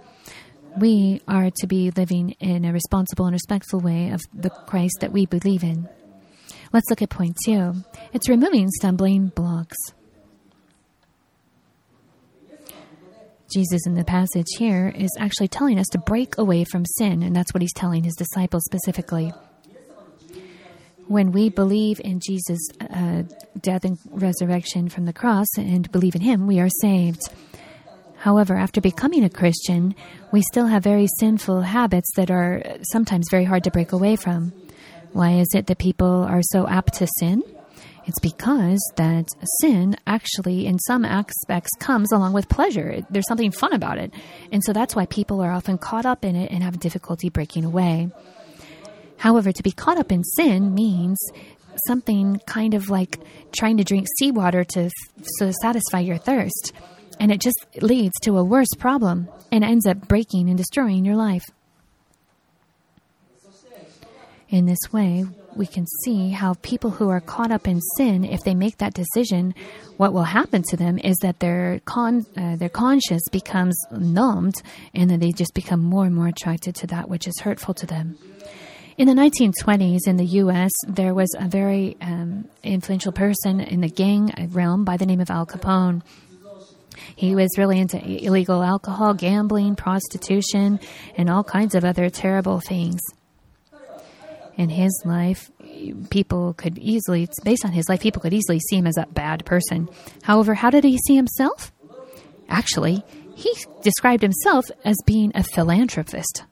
We 0.79 1.23
are 1.27 1.51
to 1.57 1.67
be 1.67 1.91
living 1.91 2.37
in 2.39 2.65
a 2.65 2.73
responsible 2.73 3.27
and 3.27 3.33
respectful 3.33 3.81
way 3.81 4.11
of 4.11 4.21
the 4.33 4.51
Christ 4.51 4.99
that 5.01 5.11
we 5.11 5.27
believe 5.27 5.65
in. 5.65 5.89
Let's 6.73 6.89
look 6.89 7.03
at 7.03 7.11
point 7.11 7.37
two 7.45 7.75
it's 8.13 8.29
removing 8.29 8.69
stumbling 8.71 9.29
blocks. 9.29 9.77
Jesus 13.53 13.87
in 13.87 13.95
the 13.95 14.05
passage 14.05 14.47
here 14.57 14.89
is 14.97 15.11
actually 15.19 15.49
telling 15.49 15.79
us 15.79 15.87
to 15.89 15.99
break 15.99 16.39
away 16.39 16.65
from 16.65 16.87
sin, 16.87 17.23
and 17.23 17.37
that's 17.37 17.53
what 17.53 17.61
he's 17.61 17.75
telling 17.75 18.03
his 18.03 18.15
disciples 18.15 18.65
specifically. 18.65 19.31
When 21.07 21.33
we 21.33 21.51
believe 21.51 22.01
in 22.03 22.21
Jesus' 22.21 22.71
uh, 22.81 23.25
death 23.61 23.85
and 23.85 23.99
resurrection 24.07 24.89
from 24.89 25.05
the 25.05 25.13
cross 25.13 25.49
and 25.59 25.93
believe 25.93 26.15
in 26.15 26.23
him, 26.23 26.47
we 26.47 26.61
are 26.61 26.71
saved. 26.81 27.21
However, 28.17 28.57
after 28.57 28.81
becoming 28.81 29.25
a 29.25 29.29
Christian, 29.29 29.95
we 30.33 30.41
still 30.41 30.69
have 30.69 30.83
very 30.83 31.09
sinful 31.19 31.61
habits 31.61 32.09
that 32.17 32.31
are 32.31 32.63
sometimes 32.83 33.27
very 33.31 33.45
hard 33.45 33.65
to 33.65 33.71
break 33.71 33.93
away 33.93 34.17
from. 34.17 34.55
Why 35.13 35.33
is 35.33 35.49
it 35.55 35.67
that 35.67 35.79
people 35.79 36.25
are 36.25 36.41
so 36.43 36.67
apt 36.67 36.95
to 36.95 37.07
sin? 37.19 37.43
It's 38.05 38.19
because 38.21 38.81
that 38.97 39.29
sin 39.61 39.97
actually, 40.07 40.67
in 40.67 40.79
some 40.81 41.05
aspects, 41.05 41.71
comes 41.79 42.11
along 42.11 42.33
with 42.33 42.49
pleasure. 42.49 43.01
There's 43.11 43.29
something 43.29 43.53
fun 43.53 43.73
about 43.73 43.99
it. 43.99 44.13
And 44.51 44.63
so 44.65 44.73
that's 44.73 44.97
why 44.97 45.07
people 45.07 45.41
are 45.41 45.53
often 45.53 45.79
caught 45.79 46.07
up 46.07 46.25
in 46.25 46.35
it 46.35 46.51
and 46.51 46.63
have 46.63 46.81
difficulty 46.81 47.29
breaking 47.29 47.65
away. 47.65 48.11
However, 49.19 49.53
to 49.53 49.63
be 49.63 49.71
caught 49.71 49.99
up 49.99 50.11
in 50.11 50.25
sin 50.25 50.75
means 50.75 51.19
something 51.87 52.41
kind 52.47 52.75
of 52.75 52.91
like 52.91 53.21
trying 53.57 53.77
to 53.77 53.85
drink 53.85 54.09
seawater 54.19 54.65
to, 54.65 54.91
to 55.39 55.53
satisfy 55.63 56.01
your 56.01 56.19
thirst. 56.19 56.73
And 57.21 57.31
it 57.31 57.41
just 57.41 57.65
leads 57.81 58.15
to 58.23 58.37
a 58.37 58.45
worse 58.45 58.75
problem 58.79 59.29
and 59.53 59.63
ends 59.63 59.87
up 59.87 60.09
breaking 60.09 60.49
and 60.49 60.59
destroying 60.59 61.05
your 61.05 61.17
life. 61.17 61.45
In 64.53 64.67
this 64.67 64.93
way, 64.93 65.25
we 65.57 65.67
can 65.67 65.87
see 66.05 66.29
how 66.29 66.53
people 66.61 66.91
who 66.91 67.09
are 67.09 67.23
caught 67.23 67.51
up 67.51 67.67
in 67.67 67.81
sin, 67.97 68.23
if 68.23 68.43
they 68.45 68.55
make 68.55 68.77
that 68.79 68.93
decision, 68.93 69.55
what 69.97 70.13
will 70.13 70.25
happen 70.25 70.63
to 70.65 70.77
them 70.77 70.99
is 70.99 71.17
that 71.23 71.41
their 71.41 71.81
con 71.87 72.27
uh, 72.37 72.57
their 72.57 72.69
conscience 72.69 73.27
becomes 73.33 73.75
numbed, 73.91 74.57
and 74.93 75.09
then 75.09 75.21
they 75.21 75.33
just 75.33 75.55
become 75.55 75.81
more 75.81 76.05
and 76.05 76.15
more 76.15 76.29
attracted 76.29 76.75
to 76.75 76.87
that 76.89 77.09
which 77.09 77.27
is 77.27 77.41
hurtful 77.41 77.73
to 77.73 77.87
them. 77.87 78.19
In 78.99 79.09
the 79.09 79.15
1920s 79.15 80.01
in 80.07 80.19
the 80.19 80.27
U.S., 80.45 80.73
there 80.87 81.15
was 81.15 81.35
a 81.41 81.49
very 81.49 81.97
um, 82.03 82.45
influential 82.63 83.11
person 83.11 83.59
in 83.59 83.81
the 83.81 83.89
gang 83.89 84.51
realm 84.53 84.85
by 84.85 84.99
the 84.99 85.07
name 85.07 85.23
of 85.23 85.31
Al 85.31 85.47
Capone. 85.47 86.03
He 87.17 87.35
was 87.35 87.57
really 87.57 87.81
into 87.81 87.99
illegal 88.07 88.63
alcohol, 88.63 89.15
gambling, 89.15 89.77
prostitution, 89.77 90.79
and 91.17 91.31
all 91.31 91.43
kinds 91.43 91.75
of 91.75 91.87
other 91.87 92.11
terrible 92.11 92.61
things 92.61 93.01
in 94.57 94.69
his 94.69 94.93
life, 95.05 95.51
people 96.11 96.55
could 96.55 96.79
easily, 96.79 97.25
it's 97.25 97.41
based 97.41 97.65
on 97.65 97.73
his 97.73 97.89
life, 97.89 98.01
people 98.01 98.23
could 98.23 98.35
easily 98.35 98.61
see 98.61 98.77
him 98.77 98.87
as 98.87 98.97
a 98.97 99.07
bad 99.13 99.45
person. 99.45 99.89
However, 100.23 100.55
how 100.55 100.71
did 100.71 100.85
he 100.85 100.99
see 101.07 101.17
himself? 101.17 101.73
Actually, 102.49 103.05
he 103.35 103.55
described 103.83 104.23
himself 104.23 104.67
as 104.85 104.97
being 105.07 105.33
a 105.35 105.43
philanthropist. 105.43 106.45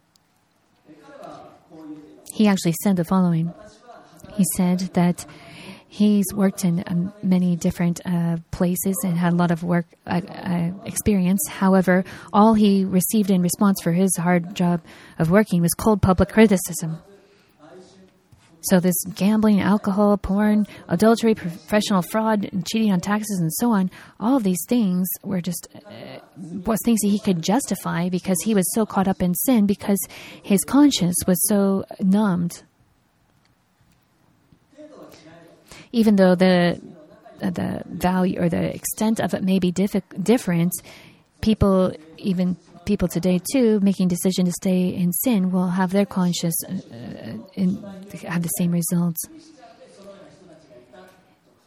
He 2.33 2.47
actually 2.47 2.75
said 2.83 2.97
the 2.97 3.05
following 3.05 3.53
He 4.33 4.45
said 4.57 4.79
that 4.95 5.27
he's 5.89 6.25
worked 6.33 6.65
in 6.65 6.83
um, 6.87 7.13
many 7.23 7.57
different 7.57 8.01
uh, 8.07 8.39
places 8.51 8.97
and 9.05 9.19
had 9.19 9.33
a 9.33 9.37
lot 9.37 9.51
of 9.51 9.63
work 9.63 9.87
uh, 10.07 10.21
uh, 10.27 10.71
experience. 10.87 11.41
However, 11.49 12.05
all 12.33 12.55
he 12.55 12.85
received 12.85 13.31
in 13.31 13.43
response 13.43 13.83
for 13.83 13.93
his 13.93 14.17
hard 14.17 14.55
job 14.55 14.81
of 15.19 15.31
working 15.31 15.61
was 15.61 15.75
cold 15.75 16.01
public 16.01 16.31
criticism. 16.31 16.99
So, 18.63 18.79
this 18.79 18.97
gambling, 19.15 19.61
alcohol, 19.61 20.17
porn, 20.19 20.67
adultery, 20.89 21.35
professional 21.35 22.03
fraud, 22.03 22.47
and 22.53 22.67
cheating 22.67 22.93
on 22.93 23.01
taxes, 23.01 23.39
and 23.41 23.51
so 23.55 23.73
on, 23.73 23.91
all 24.19 24.37
of 24.37 24.43
these 24.43 24.63
things 24.69 25.09
were 25.23 25.41
just 25.41 25.69
uh, 25.75 26.19
was 26.37 26.79
things 26.85 27.01
that 27.01 27.09
he 27.09 27.19
could 27.21 27.43
justify 27.43 28.09
because 28.09 28.37
he 28.45 28.55
was 28.55 28.71
so 28.75 28.85
caught 28.85 29.09
up 29.09 29.23
in 29.23 29.35
sin 29.35 29.67
because 29.67 29.99
his 30.43 30.63
conscience 30.65 31.17
was 31.27 31.39
so 31.49 31.85
numbed. 32.01 32.63
Even 35.93 36.17
though 36.17 36.35
the 36.35 36.81
uh, 37.43 37.51
the 37.51 37.83
value 37.87 38.39
or 38.39 38.49
the 38.51 38.75
extent 38.75 39.21
of 39.21 39.33
it 39.33 39.43
may 39.43 39.59
be 39.59 39.73
diff- 39.73 40.03
different, 40.23 40.73
people 41.41 41.93
even 42.19 42.57
people 42.91 43.07
today 43.07 43.41
too 43.53 43.79
making 43.85 44.09
decision 44.09 44.45
to 44.45 44.51
stay 44.51 44.89
in 44.89 45.13
sin 45.13 45.53
will 45.53 45.69
have 45.69 45.93
their 45.93 46.05
conscience 46.05 46.59
uh, 46.65 46.73
uh 46.73 47.37
in, 47.55 47.77
have 48.27 48.43
the 48.43 48.55
same 48.59 48.73
results. 48.73 49.21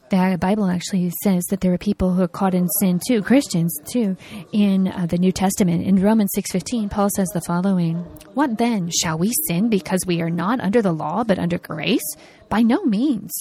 The 0.09 0.37
Bible 0.37 0.67
actually 0.67 1.09
says 1.23 1.43
that 1.45 1.61
there 1.61 1.71
are 1.71 1.77
people 1.77 2.13
who 2.13 2.23
are 2.23 2.27
caught 2.39 2.53
in 2.53 2.67
sin 2.81 2.99
too, 3.07 3.21
Christians 3.21 3.73
too, 3.93 4.17
in 4.51 4.89
uh, 4.89 5.05
the 5.05 5.17
New 5.17 5.31
Testament. 5.31 5.87
In 5.87 6.03
Romans 6.09 6.31
6:15, 6.35 6.91
Paul 6.91 7.07
says 7.15 7.29
the 7.29 7.47
following: 7.47 7.95
"What 8.33 8.57
then 8.57 8.91
shall 8.91 9.17
we 9.17 9.31
sin 9.47 9.69
because 9.69 10.05
we 10.05 10.21
are 10.21 10.35
not 10.43 10.59
under 10.59 10.81
the 10.81 10.91
law 10.91 11.23
but 11.23 11.39
under 11.39 11.57
grace? 11.57 12.09
By 12.49 12.63
no 12.63 12.83
means." 12.83 13.31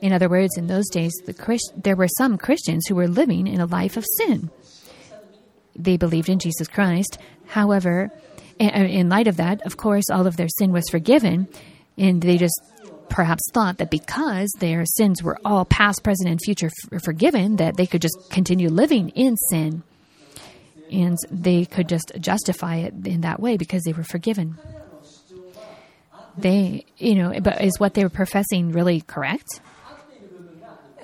In 0.00 0.14
other 0.14 0.30
words, 0.30 0.56
in 0.56 0.66
those 0.66 0.88
days, 0.88 1.12
the 1.26 1.34
Christ- 1.34 1.74
there 1.76 2.00
were 2.00 2.18
some 2.20 2.38
Christians 2.38 2.86
who 2.86 2.94
were 2.94 3.18
living 3.20 3.46
in 3.46 3.60
a 3.60 3.66
life 3.66 3.98
of 3.98 4.06
sin 4.18 4.50
they 5.76 5.96
believed 5.96 6.28
in 6.28 6.38
Jesus 6.38 6.68
Christ. 6.68 7.18
However, 7.46 8.10
uh, 8.60 8.64
in 8.64 9.08
light 9.08 9.26
of 9.26 9.36
that, 9.36 9.62
of 9.66 9.76
course, 9.76 10.04
all 10.10 10.26
of 10.26 10.36
their 10.36 10.48
sin 10.48 10.72
was 10.72 10.84
forgiven, 10.90 11.48
and 11.98 12.22
they 12.22 12.38
just 12.38 12.60
perhaps 13.08 13.42
thought 13.52 13.78
that 13.78 13.90
because 13.90 14.50
their 14.58 14.84
sins 14.84 15.22
were 15.22 15.38
all 15.44 15.64
past, 15.64 16.02
present, 16.02 16.28
and 16.28 16.40
future 16.42 16.70
forgiven, 17.02 17.56
that 17.56 17.76
they 17.76 17.86
could 17.86 18.02
just 18.02 18.16
continue 18.30 18.68
living 18.68 19.10
in 19.10 19.36
sin. 19.50 19.82
And 20.90 21.16
they 21.30 21.64
could 21.64 21.88
just 21.88 22.12
justify 22.20 22.76
it 22.76 22.94
in 23.06 23.22
that 23.22 23.40
way 23.40 23.56
because 23.56 23.82
they 23.82 23.92
were 23.92 24.04
forgiven. 24.04 24.58
They, 26.36 26.84
you 26.98 27.14
know, 27.14 27.40
but 27.40 27.62
is 27.62 27.78
what 27.78 27.94
they 27.94 28.02
were 28.02 28.10
professing 28.10 28.72
really 28.72 29.00
correct? 29.00 29.60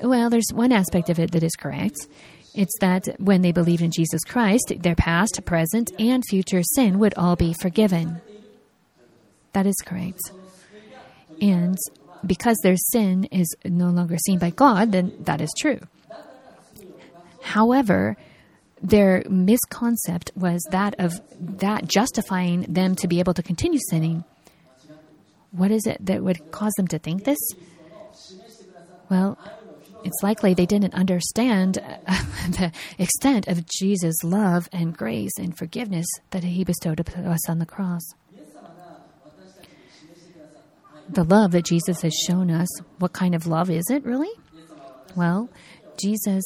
Well, 0.03 0.31
there's 0.31 0.50
one 0.53 0.73
aspect 0.73 1.11
of 1.11 1.19
it 1.19 1.33
that 1.33 1.43
is 1.43 1.55
correct. 1.57 2.07
It's 2.54 2.76
that 2.80 3.07
when 3.19 3.42
they 3.42 3.52
believe 3.52 3.80
in 3.80 3.90
Jesus 3.90 4.23
Christ, 4.25 4.73
their 4.78 4.97
past, 4.97 5.40
present, 5.45 5.90
and 5.99 6.25
future 6.28 6.62
sin 6.62 6.99
would 6.99 7.14
all 7.16 7.37
be 7.37 7.54
forgiven. 7.61 8.21
That 9.52 9.66
is 9.66 9.76
correct. 9.85 10.21
And 11.40 11.78
because 12.26 12.57
their 12.62 12.76
sin 12.76 13.25
is 13.25 13.54
no 13.64 13.88
longer 13.88 14.16
seen 14.19 14.38
by 14.38 14.50
God, 14.50 14.92
then 14.92 15.12
that 15.21 15.40
is 15.40 15.52
true. 15.59 15.80
However, 17.42 18.16
their 18.83 19.23
misconcept 19.23 20.37
was 20.37 20.62
that 20.71 20.95
of 20.99 21.12
that 21.38 21.87
justifying 21.87 22.62
them 22.62 22.95
to 22.97 23.09
be 23.09 23.21
able 23.21 23.35
to 23.35 23.42
continue 23.42 23.80
sinning. 23.90 24.25
What 25.52 25.71
is 25.71 25.87
it 25.87 26.04
that 26.07 26.23
would 26.23 26.50
cause 26.50 26.73
them 26.76 26.88
to 26.88 26.99
think 26.99 27.25
this? 27.25 27.38
Well, 29.11 29.38
it's 30.04 30.23
likely 30.23 30.54
they 30.54 30.66
didn't 30.66 30.95
understand 30.95 31.78
uh, 31.78 31.97
the 32.49 32.73
extent 32.99 33.49
of 33.49 33.66
Jesus' 33.66 34.25
love 34.25 34.69
and 34.73 34.97
grace 34.97 35.33
and 35.38 35.57
forgiveness 35.57 36.07
that 36.30 36.45
He 36.45 36.64
bestowed 36.64 37.00
upon 37.00 37.26
us 37.26 37.49
on 37.49 37.59
the 37.59 37.66
cross. 37.66 38.02
The 41.09 41.25
love 41.25 41.50
that 41.52 41.64
Jesus 41.64 42.02
has 42.02 42.14
shown 42.14 42.50
us, 42.50 42.69
what 42.99 43.12
kind 43.12 43.35
of 43.35 43.47
love 43.47 43.69
is 43.69 43.85
it 43.90 44.04
really? 44.04 44.30
Well, 45.16 45.50
Jesus 46.00 46.45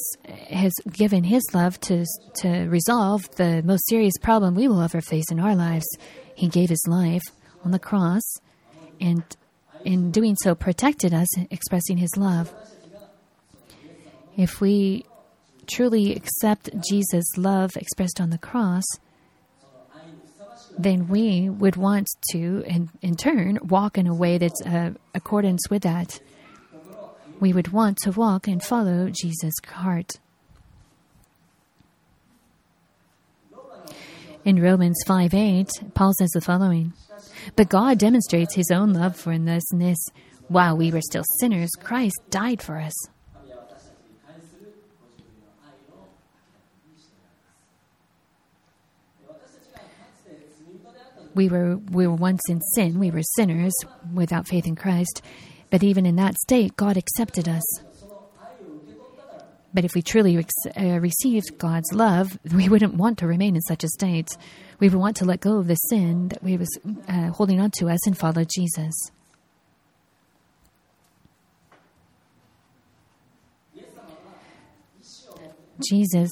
has 0.49 0.73
given 0.91 1.23
His 1.23 1.43
love 1.53 1.79
to, 1.81 2.05
to 2.37 2.67
resolve 2.67 3.29
the 3.37 3.61
most 3.63 3.87
serious 3.87 4.17
problem 4.21 4.55
we 4.55 4.67
will 4.67 4.81
ever 4.81 5.01
face 5.01 5.25
in 5.31 5.39
our 5.39 5.55
lives. 5.55 5.85
He 6.33 6.47
gave 6.47 6.69
His 6.69 6.83
life 6.87 7.23
on 7.63 7.71
the 7.71 7.79
cross, 7.79 8.23
and 8.99 9.23
in 9.83 10.11
doing 10.11 10.35
so, 10.41 10.55
protected 10.55 11.13
us, 11.13 11.27
expressing 11.51 11.97
His 11.97 12.17
love. 12.17 12.53
If 14.37 14.59
we 14.59 15.05
truly 15.67 16.13
accept 16.13 16.69
Jesus' 16.87 17.37
love 17.37 17.75
expressed 17.75 18.19
on 18.19 18.29
the 18.29 18.37
cross, 18.37 18.83
then 20.77 21.07
we 21.07 21.49
would 21.49 21.77
want 21.77 22.07
to, 22.31 22.63
in, 22.67 22.89
in 23.01 23.15
turn, 23.15 23.57
walk 23.63 23.97
in 23.97 24.07
a 24.07 24.13
way 24.13 24.37
that's 24.37 24.61
uh, 24.65 24.91
accordance 25.13 25.69
with 25.69 25.83
that. 25.83 26.19
We 27.39 27.53
would 27.53 27.69
want 27.69 27.97
to 27.99 28.11
walk 28.11 28.47
and 28.47 28.61
follow 28.61 29.09
Jesus' 29.09 29.53
heart. 29.65 30.19
In 34.43 34.61
Romans 34.61 34.97
5 35.07 35.33
8, 35.33 35.67
Paul 35.93 36.13
says 36.19 36.29
the 36.31 36.41
following 36.41 36.93
But 37.55 37.69
God 37.69 37.97
demonstrates 37.97 38.53
his 38.53 38.69
own 38.71 38.93
love 38.93 39.15
for 39.15 39.33
us 39.33 39.73
in 39.73 39.79
this 39.79 39.97
while 40.47 40.77
we 40.77 40.91
were 40.91 41.01
still 41.01 41.23
sinners, 41.39 41.71
Christ 41.81 42.19
died 42.29 42.61
for 42.61 42.77
us. 42.77 42.93
We 51.35 51.49
were 51.49 51.77
we 51.91 52.07
were 52.07 52.15
once 52.15 52.41
in 52.49 52.61
sin. 52.73 52.97
We 52.97 53.11
were 53.11 53.21
sinners 53.21 53.73
without 54.13 54.47
faith 54.47 54.65
in 54.65 54.75
christ. 54.75 55.21
But 55.69 55.83
even 55.83 56.05
in 56.05 56.15
that 56.15 56.35
state 56.35 56.75
god 56.75 56.97
accepted 56.97 57.47
us. 57.47 57.63
But 59.73 59.83
if 59.83 59.93
we 59.93 60.01
truly 60.01 60.37
uh, 60.37 60.99
received 60.99 61.57
god's 61.57 61.91
love 61.93 62.39
we 62.53 62.69
wouldn't 62.69 62.95
want 62.95 63.19
to 63.19 63.27
remain 63.27 63.55
in 63.55 63.61
such 63.61 63.83
a 63.83 63.89
state. 63.89 64.29
We 64.79 64.89
would 64.89 64.99
want 64.99 65.17
to 65.17 65.25
let 65.25 65.41
go 65.41 65.57
of 65.57 65.67
the 65.67 65.75
sin 65.75 66.29
that 66.29 66.43
we 66.43 66.57
was 66.57 66.69
uh, 67.07 67.27
holding 67.31 67.59
on 67.59 67.71
to 67.79 67.89
us 67.89 68.07
and 68.07 68.17
follow 68.17 68.43
jesus. 68.43 68.95
Jesus 75.91 76.31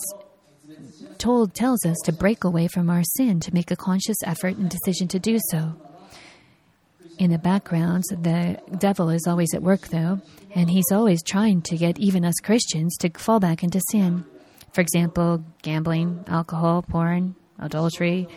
told 1.23 1.53
tells 1.53 1.85
us 1.85 1.97
to 2.03 2.11
break 2.11 2.43
away 2.43 2.67
from 2.67 2.89
our 2.89 3.01
sin, 3.15 3.39
to 3.39 3.53
make 3.53 3.71
a 3.71 3.77
conscious 3.77 4.17
effort 4.25 4.57
and 4.57 4.69
decision 4.69 5.07
to 5.07 5.19
do 5.19 5.39
so. 5.51 5.73
In 7.17 7.31
the 7.31 7.37
background, 7.37 8.03
the 8.09 8.59
devil 8.77 9.09
is 9.09 9.25
always 9.25 9.53
at 9.53 9.61
work, 9.61 9.87
though, 9.87 10.19
and 10.53 10.69
he's 10.69 10.91
always 10.91 11.23
trying 11.23 11.61
to 11.63 11.77
get 11.77 11.97
even 11.97 12.25
us 12.25 12.35
Christians 12.43 12.97
to 12.97 13.09
fall 13.11 13.39
back 13.39 13.63
into 13.63 13.79
sin. 13.89 14.25
For 14.73 14.81
example, 14.81 15.45
gambling, 15.61 16.25
alcohol, 16.27 16.81
porn, 16.81 17.35
adultery, 17.57 18.27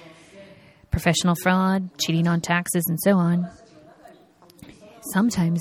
professional 0.90 1.34
fraud, 1.42 1.90
cheating 1.98 2.28
on 2.28 2.40
taxes, 2.40 2.84
and 2.86 2.98
so 3.02 3.16
on. 3.16 3.50
Sometimes 5.12 5.60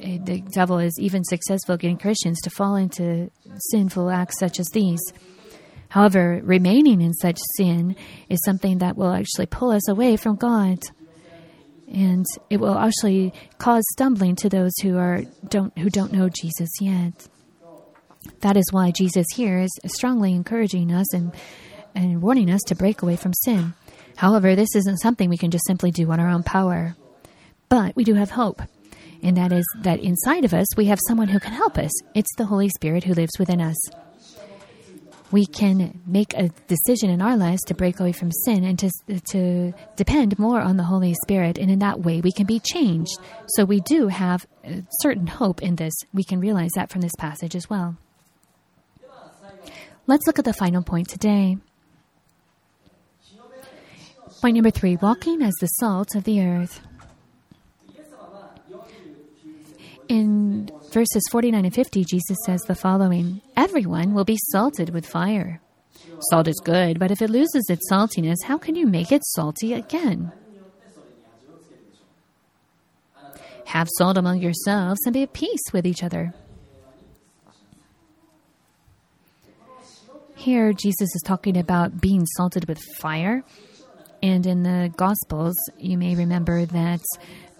eh, 0.00 0.18
the 0.24 0.42
devil 0.52 0.78
is 0.78 0.98
even 0.98 1.22
successful 1.24 1.76
getting 1.76 1.98
Christians 1.98 2.40
to 2.40 2.50
fall 2.50 2.74
into 2.74 3.30
sinful 3.70 4.10
acts 4.10 4.38
such 4.38 4.58
as 4.58 4.66
these. 4.72 5.00
However, 5.90 6.40
remaining 6.44 7.00
in 7.02 7.12
such 7.14 7.38
sin 7.56 7.96
is 8.28 8.38
something 8.44 8.78
that 8.78 8.96
will 8.96 9.12
actually 9.12 9.46
pull 9.46 9.72
us 9.72 9.88
away 9.88 10.16
from 10.16 10.36
God. 10.36 10.78
And 11.92 12.24
it 12.48 12.58
will 12.58 12.78
actually 12.78 13.34
cause 13.58 13.82
stumbling 13.92 14.36
to 14.36 14.48
those 14.48 14.72
who 14.82 14.96
are 14.96 15.22
don't 15.48 15.76
who 15.76 15.90
don't 15.90 16.12
know 16.12 16.28
Jesus 16.28 16.70
yet. 16.80 17.26
That 18.42 18.56
is 18.56 18.72
why 18.72 18.92
Jesus 18.92 19.26
here 19.34 19.58
is 19.58 19.70
strongly 19.86 20.32
encouraging 20.32 20.92
us 20.92 21.12
and, 21.12 21.32
and 21.94 22.22
warning 22.22 22.50
us 22.50 22.60
to 22.68 22.76
break 22.76 23.02
away 23.02 23.16
from 23.16 23.34
sin. 23.34 23.74
However, 24.16 24.54
this 24.54 24.76
isn't 24.76 24.98
something 24.98 25.28
we 25.28 25.38
can 25.38 25.50
just 25.50 25.66
simply 25.66 25.90
do 25.90 26.08
on 26.12 26.20
our 26.20 26.28
own 26.28 26.44
power. 26.44 26.94
But 27.68 27.96
we 27.96 28.04
do 28.04 28.14
have 28.14 28.30
hope. 28.30 28.62
And 29.24 29.36
that 29.36 29.52
is 29.52 29.64
that 29.82 29.98
inside 29.98 30.44
of 30.44 30.54
us 30.54 30.66
we 30.76 30.84
have 30.86 31.00
someone 31.08 31.28
who 31.28 31.40
can 31.40 31.52
help 31.52 31.78
us. 31.78 31.90
It's 32.14 32.34
the 32.36 32.46
Holy 32.46 32.68
Spirit 32.68 33.02
who 33.02 33.14
lives 33.14 33.38
within 33.40 33.60
us 33.60 33.76
we 35.32 35.46
can 35.46 36.00
make 36.06 36.34
a 36.34 36.50
decision 36.66 37.10
in 37.10 37.22
our 37.22 37.36
lives 37.36 37.62
to 37.66 37.74
break 37.74 38.00
away 38.00 38.12
from 38.12 38.30
sin 38.32 38.64
and 38.64 38.78
to, 38.78 38.90
to 39.30 39.72
depend 39.96 40.38
more 40.38 40.60
on 40.60 40.76
the 40.76 40.82
Holy 40.82 41.14
Spirit. 41.22 41.58
And 41.58 41.70
in 41.70 41.78
that 41.80 42.00
way, 42.00 42.20
we 42.20 42.32
can 42.32 42.46
be 42.46 42.60
changed. 42.60 43.18
So 43.48 43.64
we 43.64 43.80
do 43.80 44.08
have 44.08 44.46
certain 45.00 45.26
hope 45.26 45.62
in 45.62 45.76
this. 45.76 45.94
We 46.12 46.24
can 46.24 46.40
realize 46.40 46.70
that 46.74 46.90
from 46.90 47.00
this 47.00 47.14
passage 47.18 47.54
as 47.54 47.70
well. 47.70 47.96
Let's 50.06 50.26
look 50.26 50.38
at 50.38 50.44
the 50.44 50.52
final 50.52 50.82
point 50.82 51.08
today. 51.08 51.58
Point 54.40 54.54
number 54.54 54.70
three 54.70 54.96
walking 54.96 55.42
as 55.42 55.54
the 55.60 55.66
salt 55.66 56.14
of 56.14 56.24
the 56.24 56.40
earth. 56.40 56.80
In 60.08 60.68
verses 60.92 61.22
49 61.30 61.64
and 61.64 61.74
50, 61.74 62.04
Jesus 62.04 62.36
says 62.44 62.62
the 62.62 62.74
following 62.74 63.40
Everyone 63.56 64.14
will 64.14 64.24
be 64.24 64.38
salted 64.50 64.90
with 64.90 65.06
fire. 65.06 65.60
Salt 66.30 66.48
is 66.48 66.60
good, 66.64 66.98
but 66.98 67.10
if 67.10 67.22
it 67.22 67.30
loses 67.30 67.64
its 67.68 67.90
saltiness, 67.90 68.36
how 68.44 68.58
can 68.58 68.74
you 68.74 68.86
make 68.86 69.12
it 69.12 69.24
salty 69.24 69.72
again? 69.72 70.32
Have 73.66 73.88
salt 73.98 74.16
among 74.16 74.40
yourselves 74.40 75.00
and 75.04 75.14
be 75.14 75.22
at 75.22 75.32
peace 75.32 75.72
with 75.72 75.86
each 75.86 76.02
other. 76.02 76.34
Here, 80.34 80.72
Jesus 80.72 81.14
is 81.14 81.22
talking 81.24 81.56
about 81.56 82.00
being 82.00 82.24
salted 82.36 82.66
with 82.66 82.80
fire. 82.98 83.44
And 84.22 84.46
in 84.46 84.62
the 84.62 84.92
Gospels, 84.96 85.54
you 85.78 85.96
may 85.96 86.14
remember 86.14 86.66
that 86.66 87.00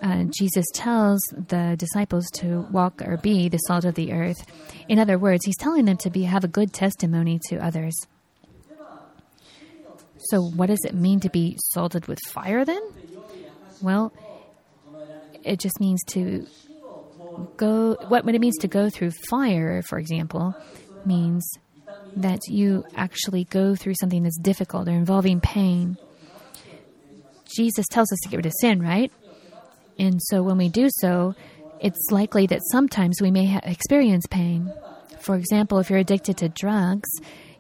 uh, 0.03 0.25
Jesus 0.37 0.67
tells 0.73 1.21
the 1.31 1.77
disciples 1.79 2.27
to 2.37 2.67
walk 2.71 3.03
or 3.03 3.17
be 3.19 3.49
the 3.49 3.59
salt 3.59 3.85
of 3.85 3.95
the 3.95 4.13
earth. 4.13 4.47
In 4.89 4.99
other 4.99 5.19
words, 5.19 5.45
he's 5.45 5.57
telling 5.57 5.85
them 5.85 5.99
to 5.99 6.11
be 6.11 6.23
have 6.23 6.45
a 6.45 6.49
good 6.49 6.73
testimony 6.73 7.39
to 7.49 7.57
others. 7.57 7.95
So, 10.19 10.43
what 10.43 10.67
does 10.67 10.85
it 10.85 10.95
mean 10.95 11.21
to 11.21 11.31
be 11.31 11.57
salted 11.73 12.07
with 12.07 12.19
fire 12.29 12.65
then? 12.65 12.83
Well, 13.83 14.13
it 15.43 15.59
just 15.59 15.81
means 15.81 16.03
to 16.09 16.47
go. 17.57 17.97
What, 18.07 18.25
what 18.25 18.35
it 18.35 18.41
means 18.41 18.59
to 18.59 18.69
go 18.69 18.91
through 18.91 19.13
fire, 19.29 19.83
for 19.83 19.99
example, 19.99 20.55
means 21.05 21.51
that 22.17 22.41
you 22.49 22.85
actually 22.97 23.45
go 23.45 23.75
through 23.75 23.95
something 24.01 24.23
that's 24.23 24.39
difficult 24.39 24.89
or 24.89 24.93
involving 24.93 25.41
pain. 25.41 25.97
Jesus 27.57 27.87
tells 27.89 28.13
us 28.13 28.19
to 28.23 28.29
get 28.29 28.37
rid 28.37 28.47
of 28.47 28.53
sin, 28.61 28.81
right? 28.81 29.11
And 30.01 30.19
so 30.23 30.43
when 30.43 30.57
we 30.57 30.71
do 30.71 30.89
so, 30.89 31.35
it's 31.79 32.11
likely 32.11 32.47
that 32.47 32.63
sometimes 32.73 33.21
we 33.21 33.31
may 33.31 33.45
ha- 33.45 33.61
experience 33.65 34.27
pain. 34.27 34.73
For 35.21 35.37
example, 35.37 35.79
if 35.79 35.91
you're 35.91 35.99
addicted 35.99 36.39
to 36.39 36.49
drugs, 36.49 37.11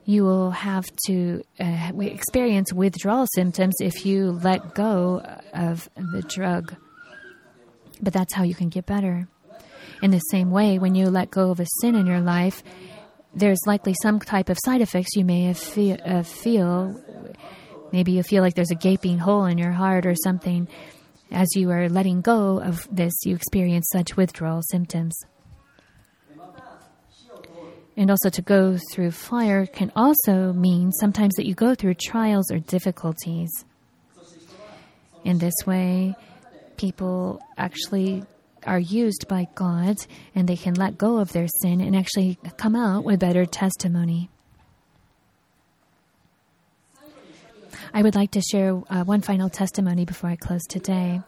you 0.06 0.24
will 0.24 0.50
have 0.50 0.86
to 1.06 1.42
uh, 1.60 1.92
experience 2.00 2.72
withdrawal 2.72 3.26
symptoms 3.34 3.74
if 3.80 4.06
you 4.06 4.32
let 4.42 4.74
go 4.74 5.20
of 5.52 5.90
the 5.94 6.22
drug. 6.22 6.74
But 8.00 8.14
that's 8.14 8.32
how 8.32 8.44
you 8.44 8.54
can 8.54 8.70
get 8.70 8.86
better. 8.86 9.28
In 10.00 10.10
the 10.10 10.18
same 10.18 10.50
way, 10.50 10.78
when 10.78 10.94
you 10.94 11.10
let 11.10 11.30
go 11.30 11.50
of 11.50 11.60
a 11.60 11.66
sin 11.82 11.94
in 11.94 12.06
your 12.06 12.22
life, 12.22 12.62
there's 13.34 13.60
likely 13.66 13.94
some 14.00 14.18
type 14.18 14.48
of 14.48 14.56
side 14.64 14.80
effects 14.80 15.14
you 15.14 15.26
may 15.26 15.52
feel, 15.52 15.98
uh, 16.02 16.22
feel. 16.22 16.98
Maybe 17.92 18.12
you 18.12 18.22
feel 18.22 18.42
like 18.42 18.54
there's 18.54 18.70
a 18.70 18.76
gaping 18.76 19.18
hole 19.18 19.44
in 19.44 19.58
your 19.58 19.72
heart 19.72 20.06
or 20.06 20.14
something. 20.14 20.68
As 21.30 21.48
you 21.54 21.70
are 21.70 21.88
letting 21.88 22.20
go 22.20 22.60
of 22.60 22.88
this, 22.90 23.12
you 23.24 23.34
experience 23.34 23.88
such 23.92 24.16
withdrawal 24.16 24.62
symptoms. 24.62 25.14
And 27.96 28.10
also, 28.10 28.30
to 28.30 28.42
go 28.42 28.78
through 28.92 29.10
fire 29.10 29.66
can 29.66 29.92
also 29.94 30.52
mean 30.52 30.90
sometimes 30.92 31.34
that 31.36 31.46
you 31.46 31.54
go 31.54 31.74
through 31.74 31.94
trials 31.94 32.50
or 32.50 32.58
difficulties. 32.58 33.50
In 35.24 35.38
this 35.38 35.54
way, 35.66 36.14
people 36.76 37.40
actually 37.58 38.24
are 38.66 38.78
used 38.78 39.26
by 39.28 39.48
God 39.54 39.96
and 40.34 40.48
they 40.48 40.56
can 40.56 40.74
let 40.74 40.98
go 40.98 41.18
of 41.18 41.32
their 41.32 41.46
sin 41.60 41.80
and 41.80 41.94
actually 41.94 42.38
come 42.56 42.74
out 42.74 43.04
with 43.04 43.20
better 43.20 43.44
testimony. 43.44 44.30
I 47.92 48.02
would 48.02 48.14
like 48.14 48.30
to 48.32 48.40
share 48.40 48.80
uh, 48.88 49.04
one 49.04 49.20
final 49.20 49.48
testimony 49.48 50.04
before 50.04 50.30
I 50.30 50.36
close 50.36 50.62
today. 50.68 51.20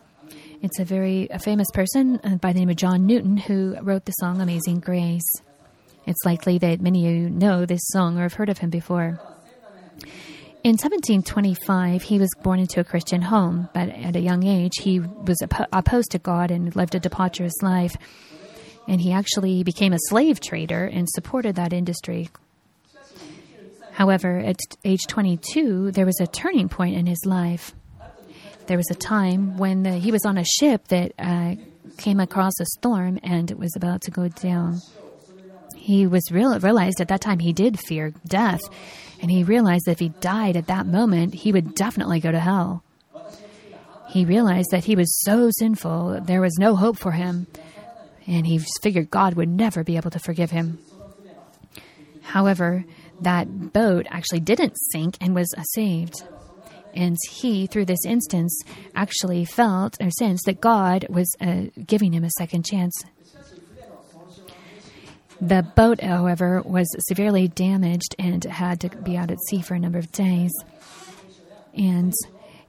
It's 0.61 0.79
a 0.79 0.85
very 0.85 1.29
a 1.31 1.41
famous 1.41 1.67
person 1.75 2.21
uh, 2.23 2.37
by 2.37 2.53
the 2.53 2.61
name 2.61 2.69
of 2.69 2.77
John 2.77 3.05
Newton 3.05 3.37
who 3.37 3.77
wrote 3.83 4.05
the 4.05 4.13
song 4.13 4.41
Amazing 4.41 4.79
Grace. 4.79 5.27
It's 6.07 6.25
likely 6.25 6.59
that 6.59 6.81
many 6.81 7.07
of 7.09 7.15
you 7.15 7.31
know 7.31 7.67
this 7.67 7.81
song 7.87 8.17
or 8.17 8.23
have 8.23 8.35
heard 8.35 8.49
of 8.49 8.59
him 8.59 8.71
before. 8.71 9.21
In 10.63 10.77
1725, 10.77 12.03
he 12.03 12.21
was 12.21 12.31
born 12.43 12.61
into 12.61 12.79
a 12.79 12.85
Christian 12.85 13.23
home, 13.23 13.69
but 13.75 13.89
at 13.89 14.15
a 14.15 14.21
young 14.21 14.45
age, 14.45 14.75
he 14.81 15.01
was 15.01 15.39
opposed 15.73 16.13
to 16.13 16.21
God 16.21 16.53
and 16.53 16.75
lived 16.77 16.95
a 16.95 17.01
debaucherous 17.01 17.61
life. 17.63 17.97
And 18.87 19.01
he 19.01 19.13
actually 19.13 19.65
became 19.65 19.93
a 19.93 19.99
slave 20.09 20.39
trader 20.39 20.85
and 20.85 21.09
supported 21.09 21.57
that 21.57 21.73
industry. 21.73 22.31
However, 24.03 24.41
at 24.41 24.59
age 24.85 25.07
22, 25.07 25.93
there 25.93 26.05
was 26.05 26.19
a 26.19 26.27
turning 26.27 26.69
point 26.69 26.97
in 26.97 27.07
his 27.07 27.25
life. 27.25 27.73
There 28.67 28.77
was 28.77 28.91
a 28.91 28.97
time 28.97 29.57
when 29.59 29.85
the, 29.85 29.93
he 29.93 30.11
was 30.11 30.25
on 30.25 30.39
a 30.39 30.45
ship 30.45 30.89
that 30.89 31.13
uh, 31.21 31.55
came 31.99 32.19
across 32.19 32.55
a 32.59 32.65
storm 32.65 33.21
and 33.23 33.49
it 33.49 33.57
was 33.57 33.77
about 33.77 34.01
to 34.03 34.11
go 34.11 34.27
down. 34.27 34.81
He 35.77 36.09
was 36.09 36.33
real, 36.33 36.59
realized 36.59 37.01
at 37.01 37.07
that 37.07 37.21
time 37.21 37.39
he 37.39 37.53
did 37.53 37.79
fear 37.79 38.13
death 38.27 38.63
and 39.21 39.31
he 39.31 39.45
realized 39.45 39.85
that 39.85 39.93
if 39.93 39.99
he 40.01 40.09
died 40.09 40.57
at 40.57 40.67
that 40.67 40.85
moment, 40.85 41.35
he 41.35 41.53
would 41.53 41.77
definitely 41.77 42.19
go 42.19 42.33
to 42.33 42.41
hell. 42.41 42.83
He 44.09 44.25
realized 44.25 44.73
that 44.73 44.83
he 44.83 44.97
was 44.97 45.17
so 45.23 45.49
sinful, 45.61 46.23
there 46.25 46.41
was 46.41 46.57
no 46.59 46.75
hope 46.75 46.99
for 46.99 47.13
him, 47.13 47.47
and 48.27 48.49
he 48.49 48.59
figured 48.83 49.13
God 49.13 49.35
would 49.35 49.49
never 49.49 49.85
be 49.85 49.97
able 49.97 50.11
to 50.11 50.19
forgive 50.19 50.51
him. 50.51 50.81
However, 52.23 52.85
that 53.23 53.73
boat 53.73 54.07
actually 54.11 54.41
didn't 54.41 54.77
sink 54.93 55.17
and 55.21 55.35
was 55.35 55.53
saved. 55.75 56.23
And 56.95 57.17
he, 57.31 57.67
through 57.67 57.87
this 57.87 58.05
instance, 58.05 58.61
actually 58.95 59.47
felt 59.47 59.97
or 60.01 60.11
sensed 60.11 60.45
that 60.45 60.61
God 60.61 61.07
was 61.09 61.35
uh, 61.41 61.65
giving 61.87 62.13
him 62.13 62.25
a 62.25 62.31
second 62.31 62.67
chance 62.67 62.93
the 65.43 65.67
boat, 65.75 66.01
however, 66.01 66.63
was 66.65 66.87
severely 67.09 67.49
damaged 67.49 68.15
and 68.17 68.45
had 68.45 68.81
to 68.81 68.89
be 68.89 69.17
out 69.17 69.33
at 69.33 69.39
sea 69.49 69.61
for 69.61 69.75
a 69.75 69.79
number 69.79 69.99
of 69.99 70.11
days. 70.13 70.53
And 71.75 72.13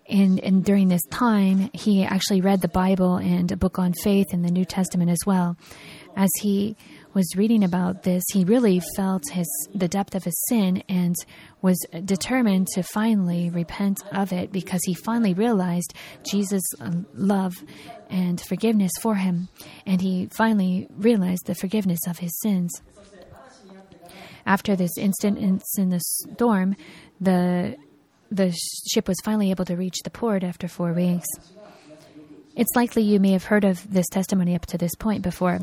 and, 0.09 0.39
and 0.41 0.65
during 0.65 0.89
this 0.89 1.05
time, 1.11 1.69
he 1.71 2.03
actually 2.03 2.41
read 2.41 2.59
the 2.59 2.67
Bible 2.67 3.15
and 3.15 3.49
a 3.51 3.55
book 3.55 3.79
on 3.79 3.93
faith 3.93 4.33
in 4.33 4.41
the 4.41 4.51
New 4.51 4.65
Testament 4.65 5.09
as 5.09 5.19
well. 5.25 5.55
As 6.17 6.29
he 6.41 6.75
was 7.13 7.35
reading 7.35 7.63
about 7.63 8.03
this, 8.03 8.23
he 8.33 8.43
really 8.43 8.81
felt 8.95 9.23
his 9.31 9.47
the 9.73 9.87
depth 9.87 10.15
of 10.15 10.23
his 10.23 10.39
sin 10.49 10.83
and 10.89 11.15
was 11.61 11.77
determined 12.05 12.67
to 12.67 12.83
finally 12.83 13.49
repent 13.49 13.99
of 14.11 14.33
it 14.33 14.51
because 14.51 14.81
he 14.85 14.93
finally 14.93 15.33
realized 15.33 15.93
Jesus' 16.29 16.63
um, 16.79 17.05
love 17.13 17.53
and 18.09 18.41
forgiveness 18.41 18.91
for 19.01 19.15
him, 19.15 19.49
and 19.85 20.01
he 20.01 20.27
finally 20.35 20.87
realized 20.91 21.45
the 21.45 21.55
forgiveness 21.55 21.99
of 22.07 22.19
his 22.19 22.37
sins. 22.41 22.71
After 24.45 24.75
this 24.75 24.97
instant 24.97 25.37
in 25.37 25.89
the 25.89 26.01
storm, 26.01 26.75
the 27.21 27.77
the 28.29 28.51
ship 28.91 29.07
was 29.07 29.17
finally 29.23 29.51
able 29.51 29.65
to 29.65 29.75
reach 29.75 29.97
the 30.03 30.09
port 30.09 30.43
after 30.43 30.67
four 30.67 30.91
weeks. 30.93 31.27
It's 32.55 32.75
likely 32.75 33.03
you 33.03 33.19
may 33.19 33.31
have 33.31 33.45
heard 33.45 33.63
of 33.63 33.91
this 33.91 34.07
testimony 34.09 34.55
up 34.55 34.65
to 34.67 34.77
this 34.77 34.95
point 34.95 35.21
before. 35.21 35.59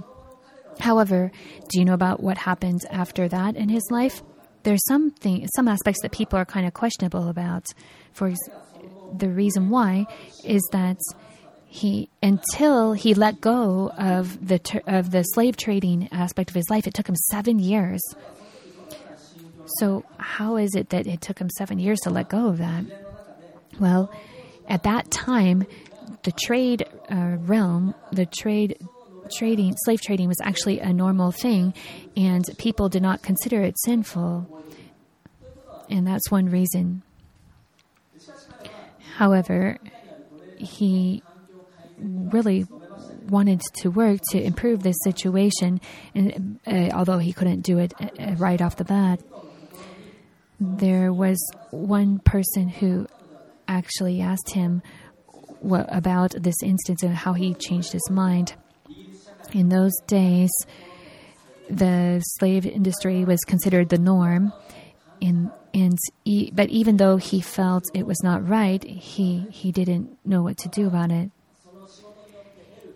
However, 0.80 1.30
do 1.68 1.78
you 1.78 1.84
know 1.84 1.94
about 1.94 2.22
what 2.22 2.38
happened 2.38 2.80
after 2.90 3.28
that 3.28 3.56
in 3.56 3.68
his 3.68 3.86
life? 3.90 4.22
There's 4.62 4.84
something, 4.86 5.46
some 5.54 5.68
aspects 5.68 6.02
that 6.02 6.12
people 6.12 6.38
are 6.38 6.44
kind 6.44 6.66
of 6.66 6.74
questionable 6.74 7.28
about. 7.28 7.66
For 8.12 8.32
the 9.16 9.28
reason 9.28 9.70
why 9.70 10.06
is 10.44 10.66
that 10.72 10.98
he 11.66 12.10
until 12.22 12.92
he 12.94 13.14
let 13.14 13.40
go 13.40 13.92
of 13.96 14.46
the 14.46 14.82
of 14.86 15.12
the 15.12 15.22
slave 15.22 15.56
trading 15.56 16.08
aspect 16.10 16.50
of 16.50 16.56
his 16.56 16.68
life, 16.68 16.86
it 16.86 16.94
took 16.94 17.08
him 17.08 17.16
seven 17.30 17.58
years. 17.58 18.00
So 19.78 20.04
how 20.18 20.56
is 20.56 20.74
it 20.74 20.88
that 20.90 21.06
it 21.06 21.20
took 21.20 21.38
him 21.38 21.48
seven 21.50 21.78
years 21.78 22.00
to 22.00 22.10
let 22.10 22.28
go 22.28 22.48
of 22.48 22.58
that? 22.58 22.84
Well, 23.78 24.12
at 24.68 24.82
that 24.82 25.10
time, 25.10 25.64
the 26.24 26.32
trade 26.32 26.86
uh, 27.08 27.36
realm, 27.38 27.94
the 28.10 28.26
trade 28.26 28.76
trading, 29.36 29.74
slave 29.84 30.00
trading 30.00 30.28
was 30.28 30.40
actually 30.42 30.80
a 30.80 30.92
normal 30.92 31.32
thing, 31.32 31.74
and 32.16 32.44
people 32.58 32.88
did 32.88 33.02
not 33.02 33.22
consider 33.22 33.62
it 33.62 33.76
sinful. 33.84 34.64
And 35.88 36.06
that's 36.06 36.30
one 36.30 36.46
reason. 36.46 37.02
However, 39.16 39.78
he 40.56 41.22
really 41.98 42.66
wanted 43.28 43.60
to 43.76 43.90
work 43.90 44.20
to 44.30 44.42
improve 44.42 44.82
this 44.82 44.96
situation, 45.04 45.80
and 46.14 46.58
uh, 46.66 46.90
although 46.94 47.18
he 47.18 47.32
couldn't 47.32 47.60
do 47.60 47.78
it 47.78 47.92
uh, 48.00 48.34
right 48.36 48.60
off 48.60 48.76
the 48.76 48.84
bat, 48.84 49.20
there 50.58 51.12
was 51.12 51.38
one 51.70 52.18
person 52.18 52.68
who 52.68 53.06
actually 53.66 54.20
asked 54.20 54.52
him 54.52 54.82
what, 55.60 55.86
about 55.94 56.32
this 56.38 56.62
instance 56.62 57.02
and 57.02 57.14
how 57.14 57.32
he 57.32 57.54
changed 57.54 57.92
his 57.92 58.10
mind. 58.10 58.54
In 59.52 59.68
those 59.68 59.92
days, 60.06 60.50
the 61.68 62.20
slave 62.38 62.66
industry 62.66 63.24
was 63.24 63.40
considered 63.40 63.88
the 63.88 63.98
norm, 63.98 64.52
in, 65.20 65.50
but 66.52 66.68
even 66.68 66.96
though 66.96 67.16
he 67.16 67.40
felt 67.40 67.84
it 67.94 68.06
was 68.06 68.22
not 68.22 68.46
right, 68.48 68.82
he 68.82 69.46
he 69.50 69.72
didn't 69.72 70.18
know 70.24 70.42
what 70.42 70.56
to 70.58 70.68
do 70.68 70.86
about 70.86 71.10
it. 71.10 71.30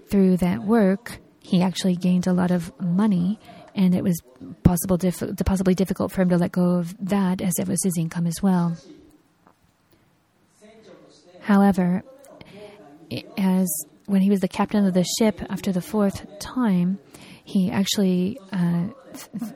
Through 0.09 0.39
that 0.39 0.63
work, 0.63 1.19
he 1.41 1.63
actually 1.63 1.97
gained 1.97 2.27
a 2.27 2.33
lot 2.33 2.51
of 2.51 2.73
money, 2.81 3.39
and 3.75 3.95
it 3.95 4.03
was 4.03 4.21
possible 4.63 4.99
possibly 5.45 5.75
difficult 5.75 6.13
for 6.13 6.23
him 6.23 6.29
to 6.31 6.39
let 6.39 6.53
go 6.53 6.77
of 6.77 6.95
that, 7.09 7.41
as 7.41 7.53
it 7.59 7.69
was 7.69 7.83
his 7.83 7.97
income 7.99 8.27
as 8.27 8.43
well. 8.43 8.77
However, 11.41 12.03
as 13.37 13.69
when 14.07 14.21
he 14.21 14.31
was 14.31 14.41
the 14.41 14.49
captain 14.49 14.87
of 14.87 14.95
the 14.95 15.05
ship 15.19 15.41
after 15.49 15.73
the 15.73 15.81
fourth 15.81 16.27
time, 16.39 16.99
he 17.45 17.71
actually 17.71 18.39
uh, 18.53 18.89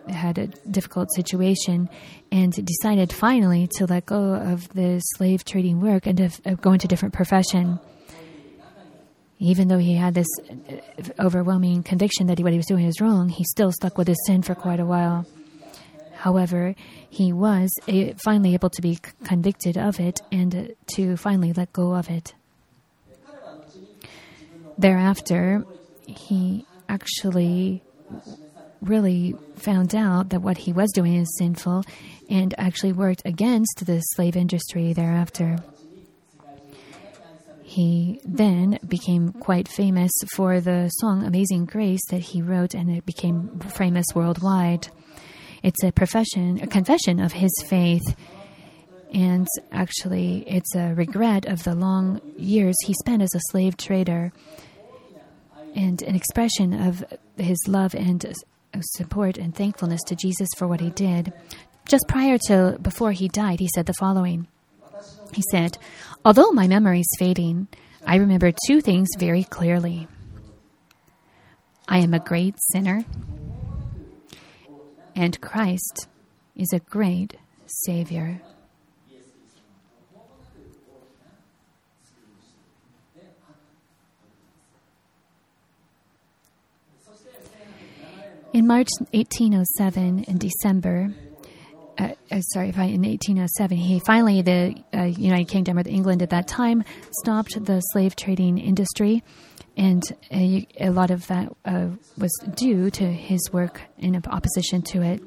had 0.08 0.38
a 0.38 0.46
difficult 0.70 1.12
situation 1.14 1.88
and 2.30 2.52
decided 2.64 3.12
finally 3.12 3.66
to 3.76 3.86
let 3.86 4.06
go 4.06 4.34
of 4.34 4.68
the 4.70 5.00
slave 5.16 5.44
trading 5.44 5.80
work 5.80 6.06
and 6.06 6.18
to 6.18 6.56
go 6.56 6.72
into 6.72 6.86
a 6.86 6.88
different 6.88 7.14
profession. 7.14 7.78
Even 9.38 9.68
though 9.68 9.78
he 9.78 9.94
had 9.94 10.14
this 10.14 10.26
uh, 10.50 10.74
overwhelming 11.20 11.82
conviction 11.82 12.26
that 12.26 12.40
what 12.40 12.52
he 12.52 12.58
was 12.58 12.66
doing 12.66 12.86
was 12.86 13.00
wrong, 13.00 13.28
he 13.28 13.44
still 13.44 13.72
stuck 13.72 13.96
with 13.96 14.08
his 14.08 14.18
sin 14.26 14.42
for 14.42 14.54
quite 14.54 14.80
a 14.80 14.86
while. 14.86 15.26
However, 16.14 16.74
he 17.08 17.32
was 17.32 17.70
finally 18.24 18.54
able 18.54 18.70
to 18.70 18.82
be 18.82 18.98
convicted 19.24 19.78
of 19.78 20.00
it 20.00 20.20
and 20.32 20.74
to 20.94 21.16
finally 21.16 21.52
let 21.52 21.72
go 21.72 21.94
of 21.94 22.10
it. 22.10 22.34
Thereafter, 24.78 25.64
he 26.06 26.64
actually 26.88 27.82
really 28.80 29.34
found 29.56 29.94
out 29.94 30.30
that 30.30 30.40
what 30.40 30.56
he 30.56 30.72
was 30.72 30.90
doing 30.92 31.16
is 31.16 31.36
sinful 31.36 31.84
and 32.30 32.54
actually 32.58 32.92
worked 32.92 33.22
against 33.24 33.84
the 33.86 34.00
slave 34.00 34.36
industry 34.36 34.92
thereafter. 34.92 35.58
He 37.62 38.20
then 38.24 38.78
became 38.86 39.32
quite 39.32 39.68
famous 39.68 40.12
for 40.34 40.60
the 40.60 40.88
song 40.88 41.24
Amazing 41.24 41.66
Grace 41.66 42.00
that 42.08 42.20
he 42.20 42.40
wrote, 42.40 42.72
and 42.72 42.90
it 42.90 43.04
became 43.04 43.58
famous 43.58 44.06
worldwide. 44.14 44.88
It's 45.62 45.82
a 45.82 45.92
profession, 45.92 46.60
a 46.62 46.66
confession 46.66 47.20
of 47.20 47.32
his 47.32 47.52
faith, 47.66 48.16
and 49.12 49.46
actually, 49.72 50.44
it's 50.46 50.74
a 50.74 50.94
regret 50.94 51.46
of 51.46 51.64
the 51.64 51.74
long 51.74 52.20
years 52.36 52.76
he 52.84 52.94
spent 52.94 53.22
as 53.22 53.34
a 53.34 53.40
slave 53.50 53.76
trader 53.76 54.32
and 55.78 56.02
an 56.02 56.16
expression 56.16 56.74
of 56.74 57.04
his 57.36 57.56
love 57.68 57.94
and 57.94 58.34
support 58.80 59.38
and 59.38 59.54
thankfulness 59.54 60.02
to 60.02 60.16
Jesus 60.16 60.48
for 60.56 60.66
what 60.66 60.80
he 60.80 60.90
did. 60.90 61.32
Just 61.86 62.08
prior 62.08 62.36
to 62.48 62.76
before 62.82 63.12
he 63.12 63.28
died, 63.28 63.60
he 63.60 63.68
said 63.72 63.86
the 63.86 63.94
following. 63.94 64.48
He 65.32 65.42
said, 65.52 65.78
Although 66.24 66.50
my 66.50 66.66
memory 66.66 67.00
is 67.00 67.16
fading, 67.18 67.68
I 68.04 68.16
remember 68.16 68.52
two 68.66 68.80
things 68.80 69.08
very 69.18 69.44
clearly. 69.44 70.08
I 71.86 71.98
am 71.98 72.12
a 72.12 72.18
great 72.18 72.56
sinner, 72.72 73.04
and 75.14 75.40
Christ 75.40 76.08
is 76.56 76.72
a 76.72 76.80
great 76.80 77.36
Savior. 77.66 78.42
In 88.52 88.66
March 88.66 88.88
1807, 89.12 90.24
in 90.24 90.38
December, 90.38 91.08
uh, 91.98 92.08
uh, 92.30 92.40
sorry, 92.40 92.68
in 92.68 93.02
1807, 93.02 93.76
he 93.76 94.00
finally, 94.00 94.42
the 94.42 94.74
uh, 94.94 95.02
United 95.04 95.48
Kingdom 95.48 95.78
or 95.78 95.86
England 95.86 96.22
at 96.22 96.30
that 96.30 96.48
time, 96.48 96.82
stopped 97.20 97.62
the 97.64 97.80
slave 97.80 98.16
trading 98.16 98.58
industry 98.58 99.22
And 99.78 100.02
a, 100.32 100.66
a 100.80 100.90
lot 100.90 101.12
of 101.12 101.28
that 101.28 101.52
uh, 101.64 101.90
was 102.18 102.32
due 102.56 102.90
to 102.90 103.04
his 103.04 103.40
work 103.52 103.80
in 103.96 104.20
opposition 104.26 104.82
to 104.82 105.02
it. 105.02 105.22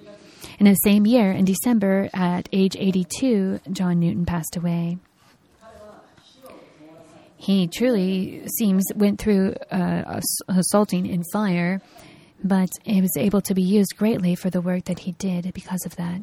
In 0.60 0.66
the 0.66 0.76
same 0.84 1.06
year, 1.06 1.32
in 1.32 1.46
December, 1.46 2.10
at 2.14 2.50
age 2.52 2.76
82, 2.78 3.62
John 3.72 4.02
Newton 4.02 4.26
passed 4.26 4.58
away. 4.58 4.98
He 7.38 7.68
truly 7.68 8.46
seems 8.60 8.84
went 8.94 9.20
through 9.20 9.56
uh, 9.72 10.20
assaulting 10.50 11.06
in 11.06 11.24
fire, 11.32 11.82
but 12.44 12.70
he 12.84 13.02
was 13.02 13.16
able 13.18 13.42
to 13.42 13.54
be 13.54 13.62
used 13.62 13.96
greatly 13.98 14.36
for 14.36 14.50
the 14.50 14.62
work 14.62 14.86
that 14.86 15.00
he 15.00 15.14
did 15.14 15.54
because 15.54 15.86
of 15.86 15.96
that. 15.96 16.22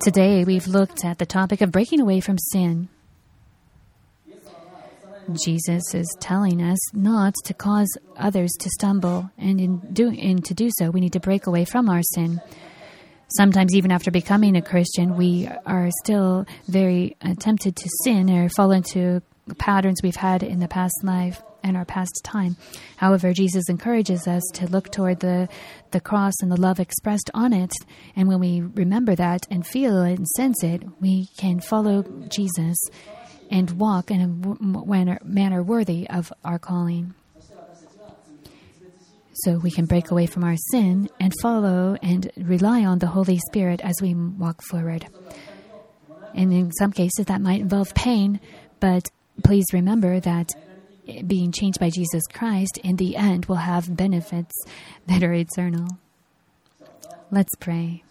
Today, 0.00 0.44
we've 0.44 0.66
looked 0.68 1.04
at 1.04 1.18
the 1.18 1.26
topic 1.26 1.60
of 1.60 1.72
breaking 1.72 2.00
away 2.00 2.20
from 2.20 2.38
sin. 2.38 2.88
Jesus 5.44 5.94
is 5.94 6.16
telling 6.20 6.62
us 6.62 6.78
not 6.94 7.34
to 7.44 7.52
cause 7.52 7.88
others 8.16 8.50
to 8.60 8.70
stumble, 8.70 9.30
and 9.36 9.60
in 9.60 9.78
do 9.92 10.08
and 10.08 10.42
to 10.44 10.54
do 10.54 10.70
so, 10.78 10.90
we 10.90 11.00
need 11.00 11.12
to 11.12 11.20
break 11.20 11.46
away 11.46 11.64
from 11.64 11.88
our 11.88 12.00
sin. 12.02 12.40
Sometimes, 13.36 13.74
even 13.74 13.92
after 13.92 14.10
becoming 14.10 14.56
a 14.56 14.62
Christian, 14.62 15.16
we 15.16 15.48
are 15.66 15.90
still 16.04 16.46
very 16.66 17.16
tempted 17.40 17.76
to 17.76 17.88
sin 18.04 18.30
or 18.30 18.48
fall 18.48 18.70
into 18.70 19.20
patterns 19.58 20.00
we've 20.02 20.16
had 20.16 20.42
in 20.42 20.60
the 20.60 20.68
past 20.68 20.94
life 21.02 21.42
and 21.62 21.76
our 21.76 21.84
past 21.84 22.20
time. 22.24 22.56
However, 22.96 23.32
Jesus 23.32 23.68
encourages 23.68 24.26
us 24.26 24.42
to 24.54 24.66
look 24.66 24.90
toward 24.90 25.20
the, 25.20 25.48
the 25.90 26.00
cross 26.00 26.34
and 26.40 26.50
the 26.50 26.60
love 26.60 26.80
expressed 26.80 27.30
on 27.34 27.52
it. 27.52 27.72
And 28.16 28.28
when 28.28 28.40
we 28.40 28.60
remember 28.60 29.14
that 29.14 29.46
and 29.50 29.66
feel 29.66 30.02
it 30.02 30.18
and 30.18 30.28
sense 30.28 30.62
it, 30.62 30.82
we 31.00 31.28
can 31.38 31.60
follow 31.60 32.02
Jesus 32.28 32.78
and 33.50 33.70
walk 33.72 34.10
in 34.10 34.20
a 34.20 35.24
manner 35.24 35.62
worthy 35.62 36.08
of 36.08 36.32
our 36.44 36.58
calling. 36.58 37.14
So 39.44 39.56
we 39.58 39.70
can 39.70 39.86
break 39.86 40.10
away 40.10 40.26
from 40.26 40.42
our 40.42 40.56
sin 40.72 41.08
and 41.20 41.32
follow 41.40 41.96
and 42.02 42.30
rely 42.36 42.84
on 42.84 42.98
the 42.98 43.06
Holy 43.06 43.38
Spirit 43.38 43.80
as 43.82 43.94
we 44.02 44.14
walk 44.14 44.62
forward. 44.62 45.06
And 46.34 46.52
in 46.52 46.72
some 46.72 46.92
cases, 46.92 47.26
that 47.26 47.40
might 47.40 47.60
involve 47.60 47.94
pain, 47.94 48.40
but 48.80 49.10
please 49.44 49.66
remember 49.72 50.18
that 50.20 50.50
being 51.26 51.52
changed 51.52 51.80
by 51.80 51.90
Jesus 51.90 52.22
Christ 52.32 52.78
in 52.82 52.96
the 52.96 53.16
end 53.16 53.46
will 53.46 53.56
have 53.56 53.96
benefits 53.96 54.54
that 55.06 55.22
are 55.22 55.32
eternal. 55.32 55.88
Let's 57.30 57.54
pray. 57.56 58.04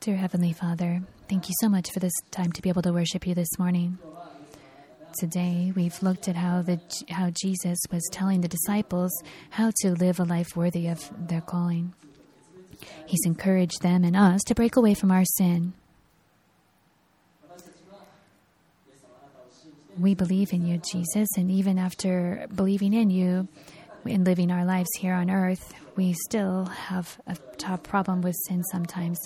Dear 0.00 0.16
Heavenly 0.16 0.52
Father, 0.52 1.00
thank 1.28 1.48
you 1.48 1.54
so 1.60 1.68
much 1.68 1.92
for 1.92 2.00
this 2.00 2.12
time 2.32 2.50
to 2.52 2.62
be 2.62 2.68
able 2.68 2.82
to 2.82 2.92
worship 2.92 3.24
you 3.24 3.36
this 3.36 3.56
morning. 3.56 3.98
Today, 5.16 5.72
we've 5.76 6.02
looked 6.02 6.26
at 6.26 6.34
how 6.34 6.62
the 6.62 6.80
how 7.08 7.30
Jesus 7.30 7.78
was 7.88 8.02
telling 8.10 8.40
the 8.40 8.48
disciples 8.48 9.12
how 9.50 9.70
to 9.82 9.92
live 9.92 10.18
a 10.18 10.24
life 10.24 10.56
worthy 10.56 10.88
of 10.88 11.08
their 11.28 11.40
calling. 11.40 11.94
He's 13.06 13.24
encouraged 13.24 13.82
them 13.82 14.04
and 14.04 14.16
us 14.16 14.42
to 14.44 14.54
break 14.54 14.76
away 14.76 14.94
from 14.94 15.10
our 15.10 15.24
sin. 15.24 15.72
We 19.98 20.14
believe 20.14 20.52
in 20.52 20.66
you, 20.66 20.80
Jesus, 20.90 21.28
and 21.36 21.50
even 21.50 21.78
after 21.78 22.46
believing 22.54 22.94
in 22.94 23.10
you 23.10 23.46
and 24.06 24.24
living 24.24 24.50
our 24.50 24.64
lives 24.64 24.88
here 24.98 25.12
on 25.12 25.30
earth, 25.30 25.74
we 25.96 26.14
still 26.14 26.64
have 26.64 27.20
a 27.26 27.36
top 27.58 27.82
problem 27.82 28.22
with 28.22 28.34
sin 28.48 28.64
sometimes. 28.64 29.18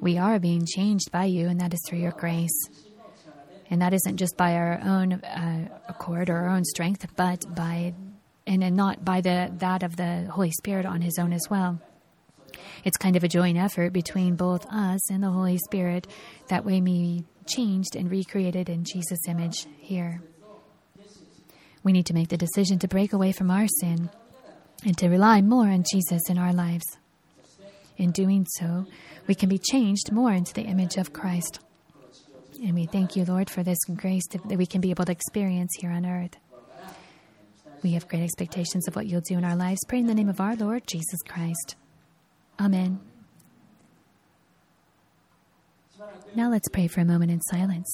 We 0.00 0.16
are 0.16 0.38
being 0.38 0.66
changed 0.66 1.12
by 1.12 1.26
you, 1.26 1.48
and 1.48 1.60
that 1.60 1.74
is 1.74 1.80
through 1.86 1.98
your 1.98 2.12
grace. 2.12 2.58
And 3.70 3.82
that 3.82 3.92
isn't 3.92 4.16
just 4.16 4.36
by 4.36 4.54
our 4.54 4.80
own 4.82 5.14
uh, 5.14 5.68
accord 5.88 6.30
or 6.30 6.36
our 6.36 6.48
own 6.48 6.64
strength, 6.64 7.06
but 7.16 7.44
by 7.54 7.94
and, 8.46 8.62
and 8.62 8.76
not 8.76 9.04
by 9.04 9.20
the 9.20 9.50
that 9.58 9.82
of 9.82 9.96
the 9.96 10.28
Holy 10.30 10.50
Spirit 10.50 10.86
on 10.86 11.00
His 11.00 11.18
own 11.18 11.32
as 11.32 11.46
well. 11.50 11.80
It's 12.84 12.96
kind 12.96 13.16
of 13.16 13.24
a 13.24 13.28
joint 13.28 13.58
effort 13.58 13.92
between 13.92 14.36
both 14.36 14.66
us 14.72 15.10
and 15.10 15.22
the 15.22 15.30
Holy 15.30 15.58
Spirit. 15.58 16.06
That 16.48 16.64
way, 16.64 16.80
we 16.80 16.92
be 16.92 17.24
changed 17.46 17.96
and 17.96 18.10
recreated 18.10 18.68
in 18.68 18.84
Jesus' 18.84 19.28
image 19.28 19.66
here. 19.78 20.22
We 21.82 21.92
need 21.92 22.06
to 22.06 22.14
make 22.14 22.28
the 22.28 22.36
decision 22.36 22.78
to 22.80 22.88
break 22.88 23.12
away 23.12 23.32
from 23.32 23.50
our 23.50 23.66
sin 23.80 24.10
and 24.84 24.96
to 24.98 25.08
rely 25.08 25.42
more 25.42 25.66
on 25.66 25.84
Jesus 25.90 26.22
in 26.28 26.38
our 26.38 26.52
lives. 26.52 26.84
In 27.96 28.10
doing 28.10 28.46
so, 28.58 28.86
we 29.26 29.34
can 29.34 29.48
be 29.48 29.58
changed 29.58 30.10
more 30.10 30.32
into 30.32 30.52
the 30.52 30.62
image 30.62 30.96
of 30.96 31.12
Christ. 31.12 31.60
And 32.62 32.74
we 32.74 32.86
thank 32.86 33.16
you, 33.16 33.24
Lord, 33.24 33.50
for 33.50 33.62
this 33.62 33.78
grace 33.94 34.26
that 34.32 34.58
we 34.58 34.66
can 34.66 34.80
be 34.80 34.90
able 34.90 35.04
to 35.04 35.12
experience 35.12 35.72
here 35.78 35.90
on 35.90 36.06
earth. 36.06 36.36
We 37.82 37.92
have 37.92 38.08
great 38.08 38.22
expectations 38.22 38.88
of 38.88 38.96
what 38.96 39.06
you'll 39.06 39.20
do 39.20 39.36
in 39.36 39.44
our 39.44 39.56
lives. 39.56 39.80
Pray 39.86 39.98
in 39.98 40.06
the 40.06 40.14
name 40.14 40.30
of 40.30 40.40
our 40.40 40.56
Lord 40.56 40.86
Jesus 40.86 41.20
Christ. 41.22 41.76
Amen. 42.60 43.00
Now 46.34 46.50
let's 46.50 46.68
pray 46.68 46.86
for 46.88 47.00
a 47.00 47.04
moment 47.04 47.30
in 47.30 47.40
silence. 47.40 47.88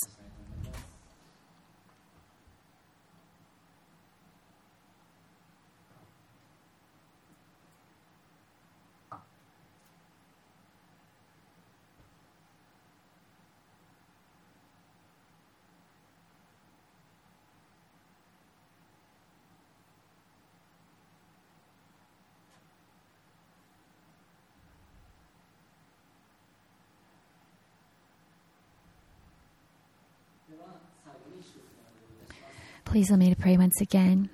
Please 32.91 33.09
allow 33.09 33.19
me 33.21 33.33
to 33.33 33.41
pray 33.41 33.57
once 33.57 33.81
again. 33.81 34.29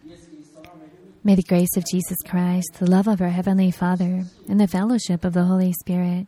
May 1.23 1.35
the 1.35 1.43
grace 1.43 1.77
of 1.77 1.85
Jesus 1.91 2.17
Christ, 2.27 2.79
the 2.79 2.91
love 2.91 3.07
of 3.07 3.21
our 3.21 3.29
Heavenly 3.29 3.71
Father, 3.71 4.25
and 4.49 4.59
the 4.59 4.67
fellowship 4.67 5.27
of 5.27 5.35
the 5.35 5.45
Holy 5.45 5.75
Spirit 5.75 6.27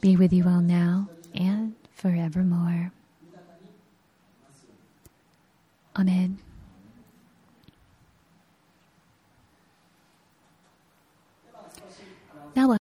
be 0.00 0.14
with 0.16 0.32
you 0.32 0.44
all 0.46 0.60
now 0.60 1.08
and 1.34 1.74
forevermore. 1.96 2.92
Amen. 5.96 6.38